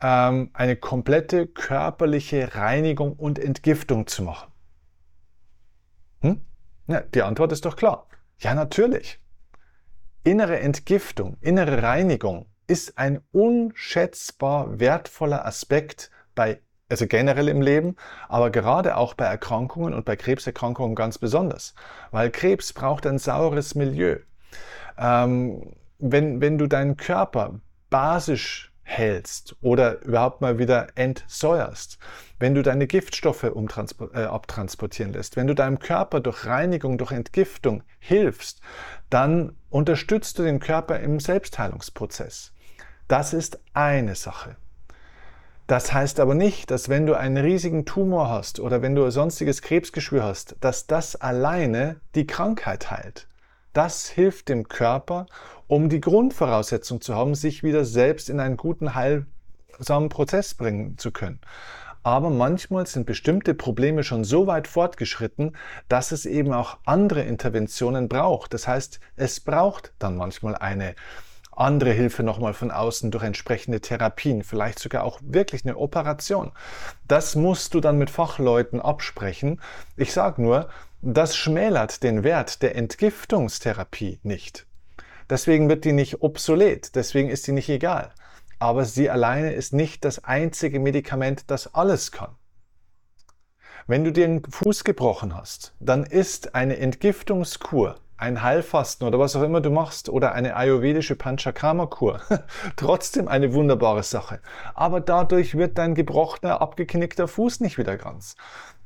ähm, 0.01 0.49
eine 0.53 0.75
komplette 0.75 1.47
körperliche 1.47 2.55
Reinigung 2.55 3.13
und 3.13 3.39
Entgiftung 3.39 4.07
zu 4.07 4.23
machen? 4.23 4.51
Hm? 6.21 6.41
Ja, 6.87 7.01
die 7.01 7.21
Antwort 7.21 7.51
ist 7.51 7.65
doch 7.65 7.75
klar. 7.75 8.07
Ja, 8.39 8.53
natürlich. 8.53 9.19
Innere 10.23 10.59
Entgiftung, 10.59 11.37
innere 11.41 11.81
Reinigung 11.81 12.45
ist 12.67 12.97
ein 12.97 13.21
unschätzbar 13.31 14.79
wertvoller 14.79 15.45
Aspekt 15.45 16.11
bei, 16.35 16.61
also 16.89 17.07
generell 17.07 17.49
im 17.49 17.61
Leben, 17.61 17.95
aber 18.29 18.49
gerade 18.49 18.97
auch 18.97 19.13
bei 19.13 19.25
Erkrankungen 19.25 19.93
und 19.93 20.05
bei 20.05 20.15
Krebserkrankungen 20.15 20.95
ganz 20.95 21.17
besonders. 21.17 21.73
Weil 22.11 22.31
Krebs 22.31 22.71
braucht 22.71 23.05
ein 23.07 23.17
saures 23.17 23.75
Milieu. 23.75 24.19
Ähm, 24.97 25.73
wenn, 25.99 26.39
wenn 26.39 26.57
du 26.57 26.67
deinen 26.67 26.97
Körper 26.97 27.59
basisch 27.89 28.70
hältst 28.91 29.55
oder 29.61 30.01
überhaupt 30.01 30.41
mal 30.41 30.59
wieder 30.59 30.89
entsäuerst, 30.95 31.97
wenn 32.39 32.53
du 32.53 32.61
deine 32.61 32.87
Giftstoffe 32.87 33.43
äh, 33.43 34.23
abtransportieren 34.23 35.13
lässt, 35.13 35.37
wenn 35.37 35.47
du 35.47 35.55
deinem 35.55 35.79
Körper 35.79 36.19
durch 36.19 36.45
Reinigung, 36.45 36.97
durch 36.97 37.11
Entgiftung 37.11 37.83
hilfst, 37.99 38.61
dann 39.09 39.55
unterstützt 39.69 40.37
du 40.37 40.43
den 40.43 40.59
Körper 40.59 40.99
im 40.99 41.19
Selbstheilungsprozess. 41.19 42.53
Das 43.07 43.33
ist 43.33 43.59
eine 43.73 44.15
Sache. 44.15 44.57
Das 45.67 45.93
heißt 45.93 46.19
aber 46.19 46.35
nicht, 46.35 46.69
dass 46.69 46.89
wenn 46.89 47.05
du 47.05 47.13
einen 47.13 47.37
riesigen 47.37 47.85
Tumor 47.85 48.29
hast 48.29 48.59
oder 48.59 48.81
wenn 48.81 48.93
du 48.93 49.09
sonstiges 49.09 49.61
Krebsgeschwür 49.61 50.23
hast, 50.23 50.57
dass 50.59 50.85
das 50.85 51.15
alleine 51.15 52.01
die 52.13 52.27
Krankheit 52.27 52.91
heilt. 52.91 53.29
Das 53.73 54.09
hilft 54.09 54.49
dem 54.49 54.67
Körper, 54.67 55.27
um 55.67 55.87
die 55.87 56.01
Grundvoraussetzung 56.01 56.99
zu 56.99 57.15
haben, 57.15 57.35
sich 57.35 57.63
wieder 57.63 57.85
selbst 57.85 58.29
in 58.29 58.39
einen 58.39 58.57
guten, 58.57 58.95
heilsamen 58.95 60.09
Prozess 60.09 60.53
bringen 60.53 60.97
zu 60.97 61.11
können. 61.11 61.39
Aber 62.03 62.29
manchmal 62.31 62.87
sind 62.87 63.05
bestimmte 63.05 63.53
Probleme 63.53 64.03
schon 64.03 64.23
so 64.23 64.47
weit 64.47 64.67
fortgeschritten, 64.67 65.55
dass 65.87 66.11
es 66.11 66.25
eben 66.25 66.51
auch 66.51 66.79
andere 66.85 67.21
Interventionen 67.21 68.09
braucht. 68.09 68.53
Das 68.53 68.67
heißt, 68.67 68.99
es 69.15 69.39
braucht 69.39 69.93
dann 69.99 70.17
manchmal 70.17 70.55
eine 70.55 70.95
andere 71.51 71.91
Hilfe 71.91 72.23
nochmal 72.23 72.53
von 72.53 72.71
außen 72.71 73.11
durch 73.11 73.23
entsprechende 73.23 73.81
Therapien, 73.81 74.43
vielleicht 74.43 74.79
sogar 74.79 75.03
auch 75.03 75.19
wirklich 75.21 75.63
eine 75.63 75.77
Operation. 75.77 76.51
Das 77.07 77.35
musst 77.35 77.73
du 77.73 77.81
dann 77.81 77.97
mit 77.97 78.09
Fachleuten 78.09 78.81
absprechen. 78.81 79.61
Ich 79.95 80.11
sage 80.11 80.41
nur, 80.41 80.69
das 81.01 81.35
schmälert 81.35 82.03
den 82.03 82.23
Wert 82.23 82.61
der 82.61 82.75
Entgiftungstherapie 82.75 84.19
nicht. 84.21 84.67
Deswegen 85.29 85.69
wird 85.69 85.85
die 85.85 85.93
nicht 85.93 86.21
obsolet, 86.21 86.95
deswegen 86.95 87.29
ist 87.29 87.47
die 87.47 87.53
nicht 87.53 87.69
egal. 87.69 88.11
Aber 88.59 88.85
sie 88.85 89.09
alleine 89.09 89.53
ist 89.53 89.73
nicht 89.73 90.05
das 90.05 90.23
einzige 90.23 90.79
Medikament, 90.79 91.49
das 91.49 91.73
alles 91.73 92.11
kann. 92.11 92.35
Wenn 93.87 94.03
du 94.03 94.11
den 94.11 94.43
Fuß 94.43 94.83
gebrochen 94.83 95.35
hast, 95.35 95.73
dann 95.79 96.03
ist 96.03 96.53
eine 96.53 96.77
Entgiftungskur, 96.77 97.95
ein 98.17 98.43
Heilfasten 98.43 99.07
oder 99.07 99.17
was 99.17 99.35
auch 99.35 99.41
immer 99.41 99.61
du 99.61 99.71
machst 99.71 100.07
oder 100.07 100.33
eine 100.33 100.55
ayurvedische 100.55 101.15
Panchakarma-Kur 101.15 102.21
trotzdem 102.75 103.27
eine 103.27 103.53
wunderbare 103.53 104.03
Sache. 104.03 104.39
Aber 104.75 105.01
dadurch 105.01 105.57
wird 105.57 105.79
dein 105.79 105.95
gebrochener, 105.95 106.61
abgeknickter 106.61 107.27
Fuß 107.27 107.61
nicht 107.61 107.79
wieder 107.79 107.97
ganz. 107.97 108.35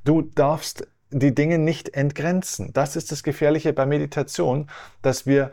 Du 0.06 0.22
darfst 0.22 0.88
die 1.20 1.34
Dinge 1.34 1.58
nicht 1.58 1.96
entgrenzen. 1.96 2.72
Das 2.74 2.96
ist 2.96 3.12
das 3.12 3.24
Gefährliche 3.24 3.74
bei 3.74 3.86
Meditation, 3.86 4.70
dass 5.02 5.26
wir 5.26 5.52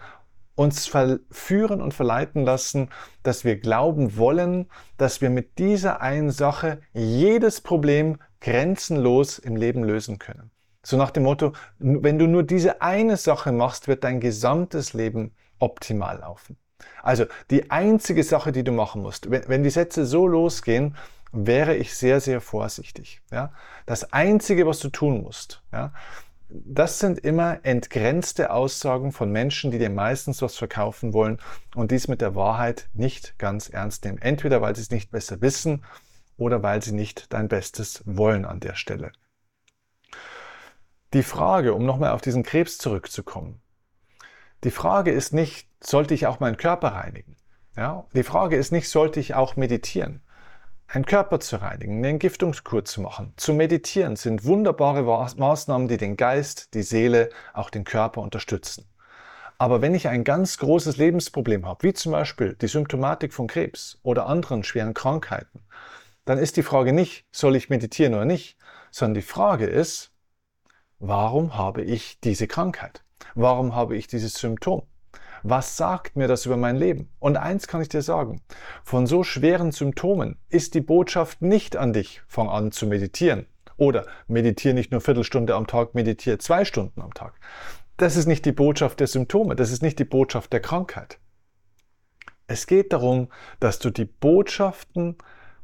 uns 0.55 0.87
verführen 0.87 1.81
und 1.81 1.95
verleiten 1.95 2.45
lassen, 2.45 2.91
dass 3.23 3.45
wir 3.45 3.57
glauben 3.57 4.17
wollen, 4.17 4.69
dass 4.99 5.21
wir 5.21 5.31
mit 5.31 5.59
dieser 5.59 6.01
einen 6.03 6.31
Sache 6.31 6.81
jedes 6.93 7.61
Problem 7.61 8.19
grenzenlos 8.41 9.39
im 9.39 9.57
Leben 9.57 9.85
lösen 9.85 10.19
können. 10.19 10.51
So 10.85 10.97
nach 10.97 11.11
dem 11.11 11.23
Motto, 11.23 11.53
wenn 11.79 12.19
du 12.19 12.27
nur 12.27 12.43
diese 12.43 12.83
eine 12.83 13.17
Sache 13.17 13.53
machst, 13.53 13.87
wird 13.87 14.05
dein 14.05 14.21
gesamtes 14.21 14.95
Leben 14.95 15.33
optimal 15.59 16.19
laufen. 16.19 16.57
Also 17.03 17.27
die 17.51 17.71
einzige 17.71 18.25
Sache, 18.25 18.51
die 18.51 18.65
du 18.65 18.73
machen 18.73 19.03
musst, 19.03 19.31
wenn, 19.31 19.63
die 19.63 19.71
Sätze 19.71 20.05
so 20.05 20.27
losgehen, 20.27 20.97
wäre 21.33 21.75
ich 21.75 21.95
sehr, 21.95 22.21
sehr 22.21 22.41
vorsichtig. 22.41 23.23
Ja? 23.31 23.53
Das 23.87 24.13
Einzige, 24.13 24.67
was 24.67 24.79
du 24.79 24.91
tun 24.91 25.23
musst, 25.23 25.63
ja, 25.73 25.93
das 26.49 26.99
sind 26.99 27.19
immer 27.19 27.61
entgrenzte 27.63 28.51
Aussagen 28.51 29.13
von 29.13 29.33
Menschen, 29.33 29.71
die 29.71 29.79
dir 29.79 29.89
meistens 29.89 30.43
was 30.43 30.57
verkaufen 30.57 31.15
wollen 31.15 31.39
und 31.75 31.91
dies 31.91 32.09
mit 32.09 32.21
der 32.21 32.35
Wahrheit 32.35 32.91
nicht 32.93 33.39
ganz 33.39 33.71
ernst 33.71 34.05
nehmen. 34.05 34.19
Entweder 34.19 34.61
weil 34.61 34.77
sie 34.77 34.83
es 34.83 34.91
nicht 34.91 35.11
besser 35.11 35.41
wissen 35.41 35.83
oder 36.37 36.63
weil 36.63 36.83
sie 36.83 36.93
nicht 36.93 37.33
dein 37.33 37.49
Bestes 37.49 38.03
wollen 38.05 38.45
an 38.45 38.61
der 38.61 38.75
Stelle. 38.75 39.13
Die 41.15 41.23
Frage, 41.23 41.73
um 41.73 41.87
nochmal 41.87 42.11
auf 42.11 42.21
diesen 42.21 42.43
Krebs 42.43 42.77
zurückzukommen, 42.77 43.63
die 44.65 44.71
Frage 44.71 45.11
ist 45.11 45.33
nicht, 45.33 45.69
sollte 45.81 46.15
ich 46.15 46.27
auch 46.27 46.41
meinen 46.41 46.57
Körper 46.57 46.89
reinigen? 46.89 47.37
Ja? 47.77 48.05
Die 48.15 48.23
Frage 48.23 48.57
ist 48.57 48.73
nicht, 48.73 48.89
sollte 48.91 49.21
ich 49.21 49.35
auch 49.35 49.57
meditieren? 49.57 50.23
Einen 50.95 51.07
Körper 51.07 51.41
zu 51.41 51.57
reinigen, 51.57 51.99
eine 51.99 52.09
Entgiftungskur 52.09 52.85
zu 52.85 53.01
machen, 53.01 53.33
zu 53.37 53.55
meditieren, 53.55 54.17
sind 54.17 54.45
wunderbare 54.45 55.03
Maßnahmen, 55.03 55.89
die 55.89 55.97
den 55.97 56.19
Geist, 56.19 56.75
die 56.75 56.83
Seele, 56.83 57.31
auch 57.55 57.71
den 57.71 57.85
Körper 57.85 58.21
unterstützen. 58.21 58.85
Aber 59.57 59.81
wenn 59.81 59.95
ich 59.95 60.09
ein 60.09 60.23
ganz 60.23 60.59
großes 60.59 60.99
Lebensproblem 60.99 61.65
habe, 61.65 61.83
wie 61.85 61.95
zum 61.95 62.13
Beispiel 62.13 62.57
die 62.61 62.67
Symptomatik 62.67 63.33
von 63.33 63.47
Krebs 63.47 64.01
oder 64.03 64.27
anderen 64.27 64.65
schweren 64.65 64.93
Krankheiten, 64.93 65.63
dann 66.27 66.37
ist 66.37 66.59
die 66.59 66.63
Frage 66.63 66.93
nicht, 66.93 67.25
soll 67.33 67.57
ich 67.57 67.71
meditieren 67.71 68.13
oder 68.13 68.27
nicht, 68.27 68.59
sondern 68.91 69.15
die 69.15 69.23
Frage 69.23 69.65
ist, 69.65 70.11
warum 70.99 71.57
habe 71.57 71.83
ich 71.83 72.21
diese 72.21 72.47
Krankheit? 72.47 73.03
Warum 73.35 73.75
habe 73.75 73.97
ich 73.97 74.09
dieses 74.09 74.35
Symptom? 74.35 74.83
Was 75.43 75.77
sagt 75.77 76.17
mir 76.17 76.29
das 76.29 76.47
über 76.47 76.57
mein 76.57 76.77
Leben? 76.77 77.09
Und 77.19 77.37
eins 77.37 77.67
kann 77.67 77.83
ich 77.83 77.89
dir 77.89 78.03
sagen, 78.03 78.43
von 78.85 79.07
so 79.07 79.25
schweren 79.25 79.73
Symptomen 79.73 80.39
ist 80.49 80.75
die 80.75 80.81
Botschaft 80.81 81.43
nicht 81.43 81.77
an 81.77 81.93
dich, 81.93 82.23
fang 82.29 82.49
an 82.49 82.71
zu 82.71 82.87
meditieren. 82.87 83.47
Oder 83.77 84.07
meditiere 84.29 84.75
nicht 84.75 84.93
nur 84.93 85.01
Viertelstunde 85.01 85.55
am 85.55 85.67
Tag, 85.67 85.95
meditiere 85.95 86.39
zwei 86.39 86.65
Stunden 86.65 87.01
am 87.01 87.15
Tag. 87.15 87.35
Das 87.97 88.17
ist 88.17 88.27
nicht 88.27 88.45
die 88.45 88.53
Botschaft 88.53 89.01
der 89.01 89.07
Symptome, 89.07 89.57
das 89.57 89.71
ist 89.71 89.83
nicht 89.83 89.99
die 89.99 90.05
Botschaft 90.05 90.53
der 90.53 90.61
Krankheit. 90.61 91.19
Es 92.47 92.67
geht 92.67 92.93
darum, 92.93 93.29
dass 93.61 93.79
du 93.79 93.91
die 93.91 94.05
Botschaften 94.05 95.17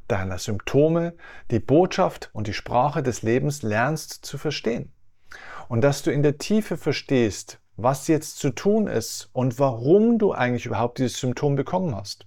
deiner 0.09 0.39
Symptome, 0.39 1.15
die 1.51 1.61
Botschaft 1.61 2.31
und 2.33 2.47
die 2.47 2.55
Sprache 2.55 3.03
des 3.03 3.23
Lebens 3.23 3.63
lernst 3.63 4.25
zu 4.25 4.39
verstehen. 4.39 4.93
Und 5.69 5.83
dass 5.83 6.03
du 6.03 6.11
in 6.11 6.23
der 6.23 6.39
Tiefe 6.39 6.77
verstehst, 6.77 7.61
was 7.79 8.09
jetzt 8.09 8.39
zu 8.39 8.51
tun 8.51 8.89
ist 8.89 9.31
und 9.33 9.61
warum 9.61 10.19
du 10.19 10.33
eigentlich 10.33 10.67
überhaupt 10.67 10.99
dieses 10.99 11.21
Symptom 11.21 11.55
bekommen 11.55 11.95
hast. 11.95 12.27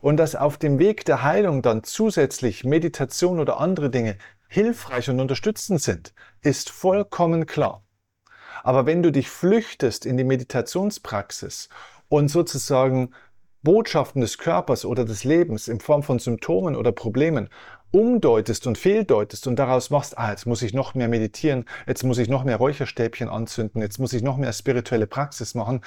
Und 0.00 0.16
dass 0.16 0.34
auf 0.34 0.58
dem 0.58 0.80
Weg 0.80 1.04
der 1.04 1.22
Heilung 1.22 1.62
dann 1.62 1.84
zusätzlich 1.84 2.64
Meditation 2.64 3.38
oder 3.38 3.60
andere 3.60 3.90
Dinge 3.90 4.18
hilfreich 4.48 5.08
und 5.08 5.20
unterstützend 5.20 5.80
sind, 5.80 6.14
ist 6.42 6.68
vollkommen 6.68 7.46
klar. 7.46 7.84
Aber 8.64 8.86
wenn 8.86 9.04
du 9.04 9.12
dich 9.12 9.30
flüchtest 9.30 10.04
in 10.04 10.16
die 10.16 10.24
Meditationspraxis 10.24 11.68
und 12.08 12.28
sozusagen 12.28 13.14
Botschaften 13.62 14.20
des 14.20 14.36
Körpers 14.36 14.84
oder 14.84 15.04
des 15.04 15.22
Lebens 15.22 15.68
in 15.68 15.78
Form 15.78 16.02
von 16.02 16.18
Symptomen 16.18 16.74
oder 16.74 16.90
Problemen 16.90 17.50
umdeutest 17.96 18.66
und 18.66 18.76
fehldeutest 18.76 19.46
und 19.46 19.58
daraus 19.58 19.88
machst, 19.88 20.18
ah, 20.18 20.30
jetzt 20.30 20.44
muss 20.44 20.60
ich 20.60 20.74
noch 20.74 20.94
mehr 20.94 21.08
meditieren, 21.08 21.64
jetzt 21.86 22.04
muss 22.04 22.18
ich 22.18 22.28
noch 22.28 22.44
mehr 22.44 22.56
Räucherstäbchen 22.56 23.30
anzünden, 23.30 23.80
jetzt 23.80 23.98
muss 23.98 24.12
ich 24.12 24.22
noch 24.22 24.36
mehr 24.36 24.52
spirituelle 24.52 25.06
Praxis 25.06 25.54
machen, 25.54 25.80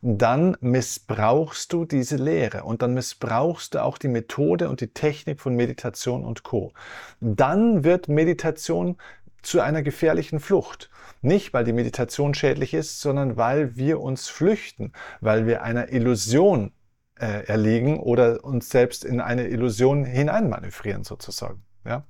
dann 0.00 0.56
missbrauchst 0.60 1.72
du 1.72 1.84
diese 1.84 2.16
Lehre 2.16 2.62
und 2.62 2.82
dann 2.82 2.94
missbrauchst 2.94 3.74
du 3.74 3.82
auch 3.82 3.98
die 3.98 4.06
Methode 4.06 4.68
und 4.68 4.80
die 4.80 4.92
Technik 4.94 5.40
von 5.40 5.56
Meditation 5.56 6.24
und 6.24 6.44
Co. 6.44 6.72
Dann 7.20 7.82
wird 7.82 8.06
Meditation 8.06 8.96
zu 9.42 9.60
einer 9.60 9.82
gefährlichen 9.82 10.38
Flucht. 10.38 10.88
Nicht, 11.20 11.52
weil 11.52 11.64
die 11.64 11.72
Meditation 11.72 12.34
schädlich 12.34 12.74
ist, 12.74 13.00
sondern 13.00 13.36
weil 13.36 13.74
wir 13.74 14.00
uns 14.00 14.28
flüchten, 14.28 14.92
weil 15.20 15.48
wir 15.48 15.64
einer 15.64 15.92
Illusion 15.92 16.70
äh, 17.18 17.46
erliegen 17.46 17.98
oder 17.98 18.44
uns 18.44 18.68
selbst 18.70 19.04
in 19.04 19.20
eine 19.20 19.48
Illusion 19.48 20.04
hineinmanövrieren 20.04 21.04
sozusagen. 21.04 21.65
Ja? 21.86 22.04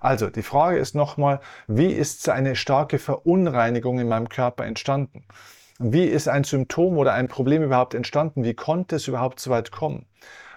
Also 0.00 0.30
die 0.30 0.42
Frage 0.42 0.78
ist 0.78 0.94
nochmal, 0.94 1.40
wie 1.66 1.92
ist 1.92 2.28
eine 2.28 2.56
starke 2.56 2.98
Verunreinigung 2.98 3.98
in 3.98 4.08
meinem 4.08 4.28
Körper 4.28 4.64
entstanden? 4.64 5.24
Wie 5.78 6.04
ist 6.04 6.28
ein 6.28 6.44
Symptom 6.44 6.98
oder 6.98 7.14
ein 7.14 7.28
Problem 7.28 7.62
überhaupt 7.62 7.94
entstanden? 7.94 8.44
Wie 8.44 8.54
konnte 8.54 8.96
es 8.96 9.06
überhaupt 9.06 9.40
so 9.40 9.50
weit 9.50 9.70
kommen? 9.70 10.06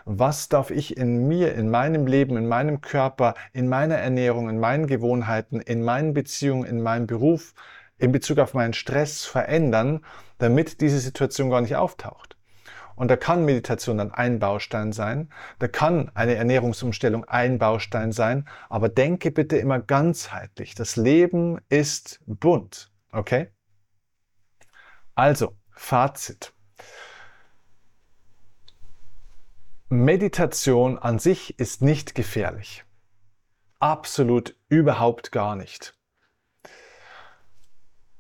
Was 0.05 0.49
darf 0.49 0.71
ich 0.71 0.97
in 0.97 1.27
mir, 1.27 1.53
in 1.53 1.69
meinem 1.69 2.07
Leben, 2.07 2.37
in 2.37 2.47
meinem 2.47 2.81
Körper, 2.81 3.35
in 3.53 3.69
meiner 3.69 3.97
Ernährung, 3.97 4.49
in 4.49 4.59
meinen 4.59 4.87
Gewohnheiten, 4.87 5.61
in 5.61 5.83
meinen 5.83 6.13
Beziehungen, 6.13 6.65
in 6.65 6.81
meinem 6.81 7.05
Beruf, 7.05 7.53
in 7.99 8.11
Bezug 8.11 8.39
auf 8.39 8.55
meinen 8.55 8.73
Stress 8.73 9.25
verändern, 9.25 10.03
damit 10.39 10.81
diese 10.81 10.99
Situation 10.99 11.51
gar 11.51 11.61
nicht 11.61 11.75
auftaucht? 11.75 12.30
Und 12.95 13.09
da 13.09 13.15
kann 13.15 13.45
Meditation 13.45 13.97
dann 13.97 14.11
ein 14.11 14.39
Baustein 14.39 14.91
sein, 14.91 15.29
da 15.59 15.67
kann 15.67 16.11
eine 16.13 16.35
Ernährungsumstellung 16.35 17.25
ein 17.25 17.57
Baustein 17.57 18.11
sein, 18.11 18.47
aber 18.69 18.89
denke 18.89 19.31
bitte 19.31 19.57
immer 19.57 19.79
ganzheitlich. 19.79 20.75
Das 20.75 20.95
Leben 20.95 21.59
ist 21.69 22.19
bunt, 22.25 22.91
okay? 23.11 23.49
Also, 25.15 25.55
Fazit. 25.71 26.53
Meditation 29.89 30.97
an 30.97 31.19
sich 31.19 31.59
ist 31.59 31.81
nicht 31.81 32.15
gefährlich. 32.15 32.85
Absolut 33.79 34.55
überhaupt 34.69 35.31
gar 35.31 35.55
nicht. 35.55 35.97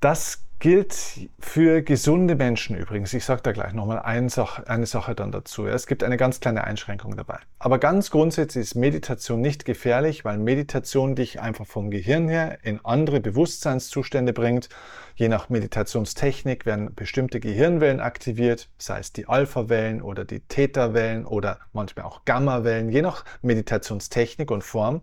Das 0.01 0.43
gilt 0.61 1.27
für 1.39 1.81
gesunde 1.81 2.35
Menschen 2.35 2.77
übrigens. 2.77 3.15
Ich 3.15 3.25
sage 3.25 3.41
da 3.41 3.51
gleich 3.51 3.73
nochmal 3.73 3.97
eine 3.97 4.29
Sache, 4.29 4.69
eine 4.69 4.85
Sache 4.85 5.15
dann 5.15 5.31
dazu. 5.31 5.65
Es 5.65 5.87
gibt 5.87 6.03
eine 6.03 6.17
ganz 6.17 6.39
kleine 6.39 6.63
Einschränkung 6.63 7.17
dabei. 7.17 7.39
Aber 7.57 7.79
ganz 7.79 8.11
grundsätzlich 8.11 8.61
ist 8.65 8.75
Meditation 8.75 9.41
nicht 9.41 9.65
gefährlich, 9.65 10.23
weil 10.23 10.37
Meditation 10.37 11.15
dich 11.15 11.41
einfach 11.41 11.65
vom 11.65 11.89
Gehirn 11.89 12.29
her 12.29 12.59
in 12.61 12.79
andere 12.85 13.21
Bewusstseinszustände 13.21 14.33
bringt. 14.33 14.69
Je 15.15 15.29
nach 15.29 15.49
Meditationstechnik 15.49 16.67
werden 16.67 16.93
bestimmte 16.93 17.39
Gehirnwellen 17.39 17.99
aktiviert, 17.99 18.69
sei 18.77 18.99
es 18.99 19.11
die 19.11 19.27
Alpha-Wellen 19.27 20.03
oder 20.03 20.25
die 20.25 20.41
Theta-Wellen 20.41 21.25
oder 21.25 21.57
manchmal 21.73 22.05
auch 22.05 22.23
Gamma-Wellen, 22.25 22.89
je 22.89 23.01
nach 23.01 23.25
Meditationstechnik 23.41 24.51
und 24.51 24.63
Form. 24.63 25.01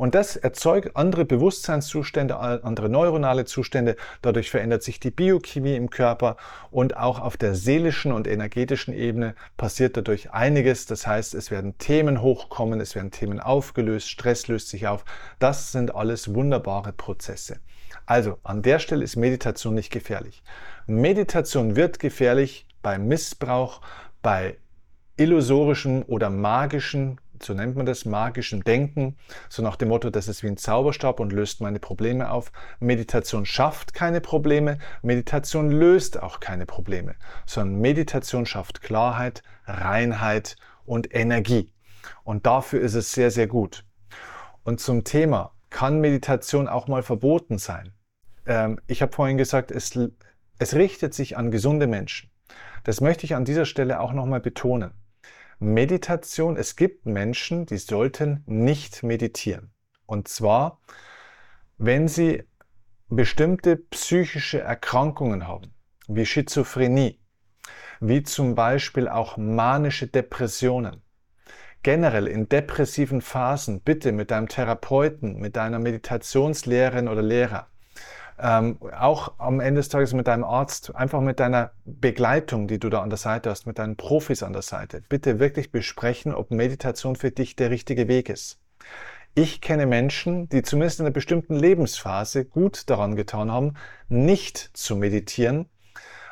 Und 0.00 0.14
das 0.14 0.34
erzeugt 0.34 0.96
andere 0.96 1.26
Bewusstseinszustände, 1.26 2.38
andere 2.38 2.88
neuronale 2.88 3.44
Zustände. 3.44 3.96
Dadurch 4.22 4.48
verändert 4.48 4.82
sich 4.82 4.98
die 4.98 5.10
Biochemie 5.10 5.76
im 5.76 5.90
Körper 5.90 6.38
und 6.70 6.96
auch 6.96 7.20
auf 7.20 7.36
der 7.36 7.54
seelischen 7.54 8.10
und 8.10 8.26
energetischen 8.26 8.94
Ebene 8.94 9.34
passiert 9.58 9.98
dadurch 9.98 10.30
einiges. 10.30 10.86
Das 10.86 11.06
heißt, 11.06 11.34
es 11.34 11.50
werden 11.50 11.76
Themen 11.76 12.22
hochkommen, 12.22 12.80
es 12.80 12.94
werden 12.94 13.10
Themen 13.10 13.40
aufgelöst, 13.40 14.08
Stress 14.08 14.48
löst 14.48 14.70
sich 14.70 14.88
auf. 14.88 15.04
Das 15.38 15.70
sind 15.70 15.94
alles 15.94 16.34
wunderbare 16.34 16.94
Prozesse. 16.94 17.58
Also 18.06 18.38
an 18.42 18.62
der 18.62 18.78
Stelle 18.78 19.04
ist 19.04 19.16
Meditation 19.16 19.74
nicht 19.74 19.92
gefährlich. 19.92 20.42
Meditation 20.86 21.76
wird 21.76 21.98
gefährlich 21.98 22.66
bei 22.80 22.98
Missbrauch, 22.98 23.82
bei 24.22 24.56
illusorischen 25.18 26.04
oder 26.04 26.30
magischen 26.30 27.20
so 27.42 27.54
nennt 27.54 27.76
man 27.76 27.86
das, 27.86 28.04
magischem 28.04 28.64
Denken, 28.64 29.16
so 29.48 29.62
nach 29.62 29.76
dem 29.76 29.88
Motto, 29.88 30.10
das 30.10 30.28
ist 30.28 30.42
wie 30.42 30.48
ein 30.48 30.56
Zauberstab 30.56 31.20
und 31.20 31.32
löst 31.32 31.60
meine 31.60 31.80
Probleme 31.80 32.30
auf. 32.30 32.52
Meditation 32.78 33.46
schafft 33.46 33.94
keine 33.94 34.20
Probleme, 34.20 34.78
Meditation 35.02 35.70
löst 35.70 36.22
auch 36.22 36.40
keine 36.40 36.66
Probleme, 36.66 37.14
sondern 37.46 37.80
Meditation 37.80 38.46
schafft 38.46 38.82
Klarheit, 38.82 39.42
Reinheit 39.66 40.56
und 40.84 41.14
Energie. 41.14 41.72
Und 42.24 42.46
dafür 42.46 42.80
ist 42.80 42.94
es 42.94 43.12
sehr, 43.12 43.30
sehr 43.30 43.46
gut. 43.46 43.84
Und 44.62 44.80
zum 44.80 45.04
Thema, 45.04 45.52
kann 45.70 46.00
Meditation 46.00 46.68
auch 46.68 46.88
mal 46.88 47.02
verboten 47.02 47.58
sein? 47.58 47.92
Ähm, 48.46 48.80
ich 48.88 49.02
habe 49.02 49.12
vorhin 49.12 49.38
gesagt, 49.38 49.70
es, 49.70 49.98
es 50.58 50.74
richtet 50.74 51.14
sich 51.14 51.36
an 51.36 51.50
gesunde 51.50 51.86
Menschen. 51.86 52.30
Das 52.84 53.00
möchte 53.00 53.24
ich 53.24 53.34
an 53.34 53.44
dieser 53.44 53.64
Stelle 53.64 54.00
auch 54.00 54.12
nochmal 54.12 54.40
betonen. 54.40 54.92
Meditation, 55.62 56.56
es 56.56 56.74
gibt 56.74 57.04
Menschen, 57.04 57.66
die 57.66 57.76
sollten 57.76 58.42
nicht 58.46 59.02
meditieren. 59.02 59.74
Und 60.06 60.26
zwar, 60.26 60.80
wenn 61.76 62.08
sie 62.08 62.44
bestimmte 63.08 63.76
psychische 63.76 64.60
Erkrankungen 64.60 65.46
haben, 65.46 65.74
wie 66.08 66.24
Schizophrenie, 66.24 67.20
wie 68.00 68.22
zum 68.22 68.54
Beispiel 68.54 69.06
auch 69.06 69.36
manische 69.36 70.06
Depressionen. 70.06 71.02
Generell 71.82 72.26
in 72.26 72.48
depressiven 72.48 73.20
Phasen 73.20 73.82
bitte 73.82 74.12
mit 74.12 74.30
deinem 74.30 74.48
Therapeuten, 74.48 75.38
mit 75.38 75.56
deiner 75.56 75.78
Meditationslehrerin 75.78 77.06
oder 77.06 77.20
Lehrer 77.20 77.68
ähm, 78.42 78.78
auch 78.98 79.34
am 79.38 79.60
Ende 79.60 79.80
des 79.80 79.88
Tages 79.88 80.12
mit 80.14 80.26
deinem 80.26 80.44
Arzt, 80.44 80.94
einfach 80.94 81.20
mit 81.20 81.40
deiner 81.40 81.72
Begleitung, 81.84 82.68
die 82.68 82.78
du 82.78 82.88
da 82.88 83.02
an 83.02 83.10
der 83.10 83.18
Seite 83.18 83.50
hast, 83.50 83.66
mit 83.66 83.78
deinen 83.78 83.96
Profis 83.96 84.42
an 84.42 84.52
der 84.52 84.62
Seite, 84.62 85.02
bitte 85.08 85.38
wirklich 85.38 85.70
besprechen, 85.72 86.34
ob 86.34 86.50
Meditation 86.50 87.16
für 87.16 87.30
dich 87.30 87.56
der 87.56 87.70
richtige 87.70 88.08
Weg 88.08 88.28
ist. 88.28 88.58
Ich 89.34 89.60
kenne 89.60 89.86
Menschen, 89.86 90.48
die 90.48 90.62
zumindest 90.62 91.00
in 91.00 91.06
einer 91.06 91.12
bestimmten 91.12 91.54
Lebensphase 91.54 92.44
gut 92.44 92.90
daran 92.90 93.14
getan 93.14 93.52
haben, 93.52 93.74
nicht 94.08 94.70
zu 94.74 94.96
meditieren, 94.96 95.66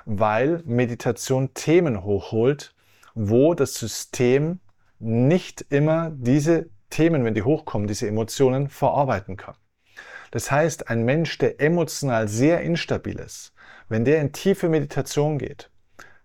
weil 0.04 0.62
Meditation 0.64 1.54
Themen 1.54 2.02
hochholt, 2.02 2.74
wo 3.14 3.54
das 3.54 3.74
System 3.74 4.58
nicht 4.98 5.64
immer 5.70 6.10
diese 6.10 6.70
Themen, 6.90 7.24
wenn 7.24 7.34
die 7.34 7.42
hochkommen, 7.42 7.86
diese 7.86 8.08
Emotionen 8.08 8.68
verarbeiten 8.68 9.36
kann. 9.36 9.54
Das 10.30 10.50
heißt, 10.50 10.88
ein 10.88 11.04
Mensch, 11.04 11.38
der 11.38 11.60
emotional 11.60 12.28
sehr 12.28 12.60
instabil 12.60 13.18
ist, 13.18 13.52
wenn 13.88 14.04
der 14.04 14.20
in 14.20 14.32
tiefe 14.32 14.68
Meditation 14.68 15.38
geht, 15.38 15.70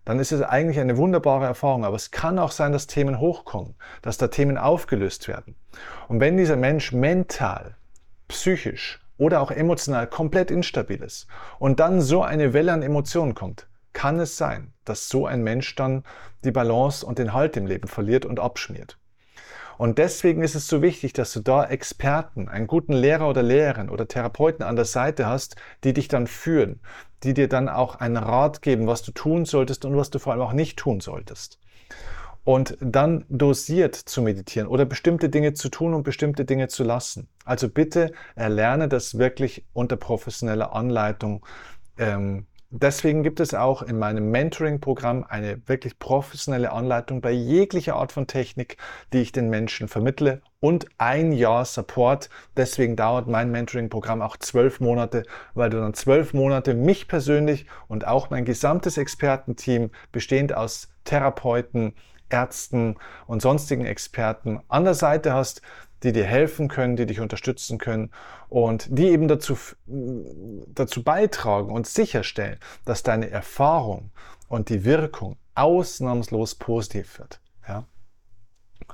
dann 0.04 0.18
ist 0.18 0.32
es 0.32 0.42
eigentlich 0.42 0.80
eine 0.80 0.96
wunderbare 0.96 1.46
Erfahrung. 1.46 1.84
Aber 1.84 1.96
es 1.96 2.10
kann 2.10 2.38
auch 2.38 2.50
sein, 2.50 2.72
dass 2.72 2.86
Themen 2.86 3.20
hochkommen, 3.20 3.74
dass 4.02 4.18
da 4.18 4.28
Themen 4.28 4.58
aufgelöst 4.58 5.28
werden. 5.28 5.56
Und 6.08 6.20
wenn 6.20 6.36
dieser 6.36 6.56
Mensch 6.56 6.92
mental, 6.92 7.76
psychisch 8.28 9.00
oder 9.16 9.40
auch 9.40 9.50
emotional 9.50 10.06
komplett 10.06 10.50
instabil 10.50 11.02
ist 11.02 11.26
und 11.58 11.80
dann 11.80 12.00
so 12.00 12.22
eine 12.22 12.52
Welle 12.52 12.72
an 12.72 12.82
Emotionen 12.82 13.34
kommt, 13.34 13.66
kann 13.92 14.18
es 14.18 14.36
sein, 14.36 14.72
dass 14.84 15.08
so 15.08 15.26
ein 15.26 15.42
Mensch 15.42 15.74
dann 15.76 16.04
die 16.42 16.50
Balance 16.50 17.06
und 17.06 17.18
den 17.18 17.32
Halt 17.32 17.56
im 17.56 17.66
Leben 17.66 17.88
verliert 17.88 18.26
und 18.26 18.40
abschmiert. 18.40 18.98
Und 19.78 19.98
deswegen 19.98 20.42
ist 20.42 20.54
es 20.54 20.68
so 20.68 20.82
wichtig, 20.82 21.12
dass 21.12 21.32
du 21.32 21.40
da 21.40 21.64
Experten, 21.64 22.48
einen 22.48 22.66
guten 22.66 22.92
Lehrer 22.92 23.28
oder 23.28 23.42
Lehrerin 23.42 23.90
oder 23.90 24.06
Therapeuten 24.06 24.64
an 24.64 24.76
der 24.76 24.84
Seite 24.84 25.26
hast, 25.26 25.56
die 25.82 25.92
dich 25.92 26.08
dann 26.08 26.26
führen, 26.26 26.80
die 27.22 27.34
dir 27.34 27.48
dann 27.48 27.68
auch 27.68 27.96
einen 27.96 28.16
Rat 28.16 28.62
geben, 28.62 28.86
was 28.86 29.02
du 29.02 29.12
tun 29.12 29.44
solltest 29.44 29.84
und 29.84 29.96
was 29.96 30.10
du 30.10 30.18
vor 30.18 30.32
allem 30.32 30.42
auch 30.42 30.52
nicht 30.52 30.78
tun 30.78 31.00
solltest. 31.00 31.58
Und 32.44 32.76
dann 32.80 33.24
dosiert 33.30 33.94
zu 33.94 34.20
meditieren 34.20 34.68
oder 34.68 34.84
bestimmte 34.84 35.30
Dinge 35.30 35.54
zu 35.54 35.70
tun 35.70 35.94
und 35.94 36.02
bestimmte 36.02 36.44
Dinge 36.44 36.68
zu 36.68 36.84
lassen. 36.84 37.28
Also 37.46 37.70
bitte 37.70 38.12
erlerne 38.34 38.86
das 38.88 39.16
wirklich 39.16 39.64
unter 39.72 39.96
professioneller 39.96 40.74
Anleitung 40.74 41.44
ähm, 41.96 42.46
Deswegen 42.76 43.22
gibt 43.22 43.38
es 43.38 43.54
auch 43.54 43.82
in 43.82 44.00
meinem 44.00 44.32
Mentoring-Programm 44.32 45.24
eine 45.28 45.62
wirklich 45.68 46.00
professionelle 46.00 46.72
Anleitung 46.72 47.20
bei 47.20 47.30
jeglicher 47.30 47.94
Art 47.94 48.10
von 48.10 48.26
Technik, 48.26 48.78
die 49.12 49.18
ich 49.18 49.30
den 49.30 49.48
Menschen 49.48 49.86
vermittle 49.86 50.42
und 50.58 50.86
ein 50.98 51.30
Jahr 51.30 51.64
Support. 51.66 52.30
Deswegen 52.56 52.96
dauert 52.96 53.28
mein 53.28 53.52
Mentoring-Programm 53.52 54.22
auch 54.22 54.36
zwölf 54.38 54.80
Monate, 54.80 55.22
weil 55.54 55.70
du 55.70 55.78
dann 55.78 55.94
zwölf 55.94 56.34
Monate 56.34 56.74
mich 56.74 57.06
persönlich 57.06 57.66
und 57.86 58.08
auch 58.08 58.30
mein 58.30 58.44
gesamtes 58.44 58.98
Expertenteam 58.98 59.90
bestehend 60.10 60.52
aus 60.52 60.88
Therapeuten, 61.04 61.94
Ärzten 62.28 62.96
und 63.28 63.40
sonstigen 63.40 63.86
Experten 63.86 64.58
an 64.66 64.82
der 64.82 64.94
Seite 64.94 65.32
hast, 65.32 65.62
die 66.04 66.12
dir 66.12 66.24
helfen 66.24 66.68
können, 66.68 66.96
die 66.96 67.06
dich 67.06 67.20
unterstützen 67.20 67.78
können 67.78 68.10
und 68.48 68.86
die 68.90 69.08
eben 69.08 69.26
dazu, 69.26 69.56
dazu 70.74 71.02
beitragen 71.02 71.70
und 71.70 71.86
sicherstellen, 71.86 72.58
dass 72.84 73.02
deine 73.02 73.30
Erfahrung 73.30 74.10
und 74.48 74.68
die 74.68 74.84
Wirkung 74.84 75.36
ausnahmslos 75.54 76.54
positiv 76.54 77.18
wird. 77.18 77.40
Ja? 77.68 77.86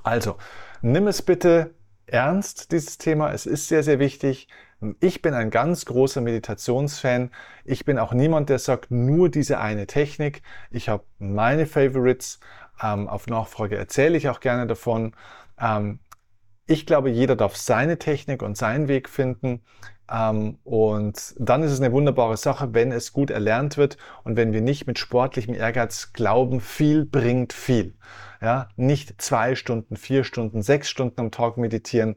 Also, 0.02 0.36
nimm 0.82 1.06
es 1.06 1.22
bitte 1.22 1.74
ernst, 2.06 2.72
dieses 2.72 2.98
Thema. 2.98 3.32
Es 3.32 3.46
ist 3.46 3.68
sehr, 3.68 3.82
sehr 3.82 3.98
wichtig. 3.98 4.48
Ich 5.00 5.20
bin 5.20 5.34
ein 5.34 5.50
ganz 5.50 5.84
großer 5.84 6.20
Meditationsfan. 6.20 7.30
Ich 7.64 7.84
bin 7.84 7.98
auch 7.98 8.12
niemand, 8.12 8.48
der 8.48 8.58
sagt, 8.58 8.90
nur 8.90 9.28
diese 9.28 9.58
eine 9.60 9.86
Technik. 9.86 10.42
Ich 10.70 10.88
habe 10.88 11.04
meine 11.18 11.66
Favorites. 11.66 12.40
Ähm, 12.82 13.08
auf 13.08 13.26
Nachfrage 13.26 13.76
erzähle 13.76 14.16
ich 14.16 14.28
auch 14.30 14.40
gerne 14.40 14.66
davon. 14.66 15.14
Ähm, 15.60 16.00
ich 16.66 16.86
glaube, 16.86 17.10
jeder 17.10 17.36
darf 17.36 17.56
seine 17.56 17.98
Technik 17.98 18.42
und 18.42 18.56
seinen 18.56 18.88
Weg 18.88 19.08
finden. 19.08 19.62
Ähm, 20.10 20.58
und 20.64 21.34
dann 21.38 21.62
ist 21.62 21.70
es 21.70 21.80
eine 21.80 21.92
wunderbare 21.92 22.36
Sache, 22.36 22.74
wenn 22.74 22.92
es 22.92 23.12
gut 23.12 23.30
erlernt 23.30 23.76
wird 23.76 23.96
und 24.24 24.36
wenn 24.36 24.52
wir 24.52 24.60
nicht 24.60 24.86
mit 24.86 24.98
sportlichem 24.98 25.54
Ehrgeiz 25.54 26.12
glauben, 26.12 26.60
viel 26.60 27.04
bringt 27.04 27.52
viel. 27.52 27.94
Ja, 28.42 28.68
nicht 28.76 29.20
zwei 29.20 29.54
Stunden, 29.54 29.96
vier 29.96 30.24
Stunden, 30.24 30.62
sechs 30.62 30.88
Stunden 30.88 31.20
am 31.20 31.30
Tag 31.30 31.58
meditieren. 31.58 32.16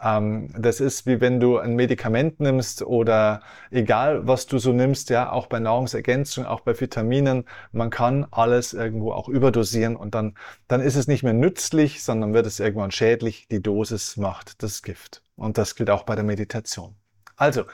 Ähm, 0.00 0.50
das 0.56 0.80
ist 0.80 1.06
wie 1.06 1.20
wenn 1.20 1.40
du 1.40 1.58
ein 1.58 1.74
Medikament 1.74 2.40
nimmst 2.40 2.82
oder 2.82 3.42
egal 3.70 4.26
was 4.26 4.46
du 4.46 4.58
so 4.58 4.72
nimmst, 4.72 5.10
ja, 5.10 5.30
auch 5.32 5.46
bei 5.48 5.60
Nahrungsergänzung, 5.60 6.46
auch 6.46 6.60
bei 6.60 6.80
Vitaminen. 6.80 7.44
Man 7.72 7.90
kann 7.90 8.26
alles 8.30 8.72
irgendwo 8.72 9.12
auch 9.12 9.28
überdosieren 9.28 9.96
und 9.96 10.14
dann, 10.14 10.36
dann 10.68 10.80
ist 10.80 10.96
es 10.96 11.08
nicht 11.08 11.24
mehr 11.24 11.32
nützlich, 11.32 12.04
sondern 12.04 12.34
wird 12.34 12.46
es 12.46 12.60
irgendwann 12.60 12.90
schädlich. 12.92 13.48
Die 13.50 13.62
Dosis 13.62 14.16
macht 14.16 14.62
das 14.62 14.82
Gift. 14.82 15.22
Und 15.36 15.58
das 15.58 15.74
gilt 15.74 15.90
auch 15.90 16.04
bei 16.04 16.14
der 16.14 16.24
Meditation. 16.24 16.94
Also, 17.36 17.64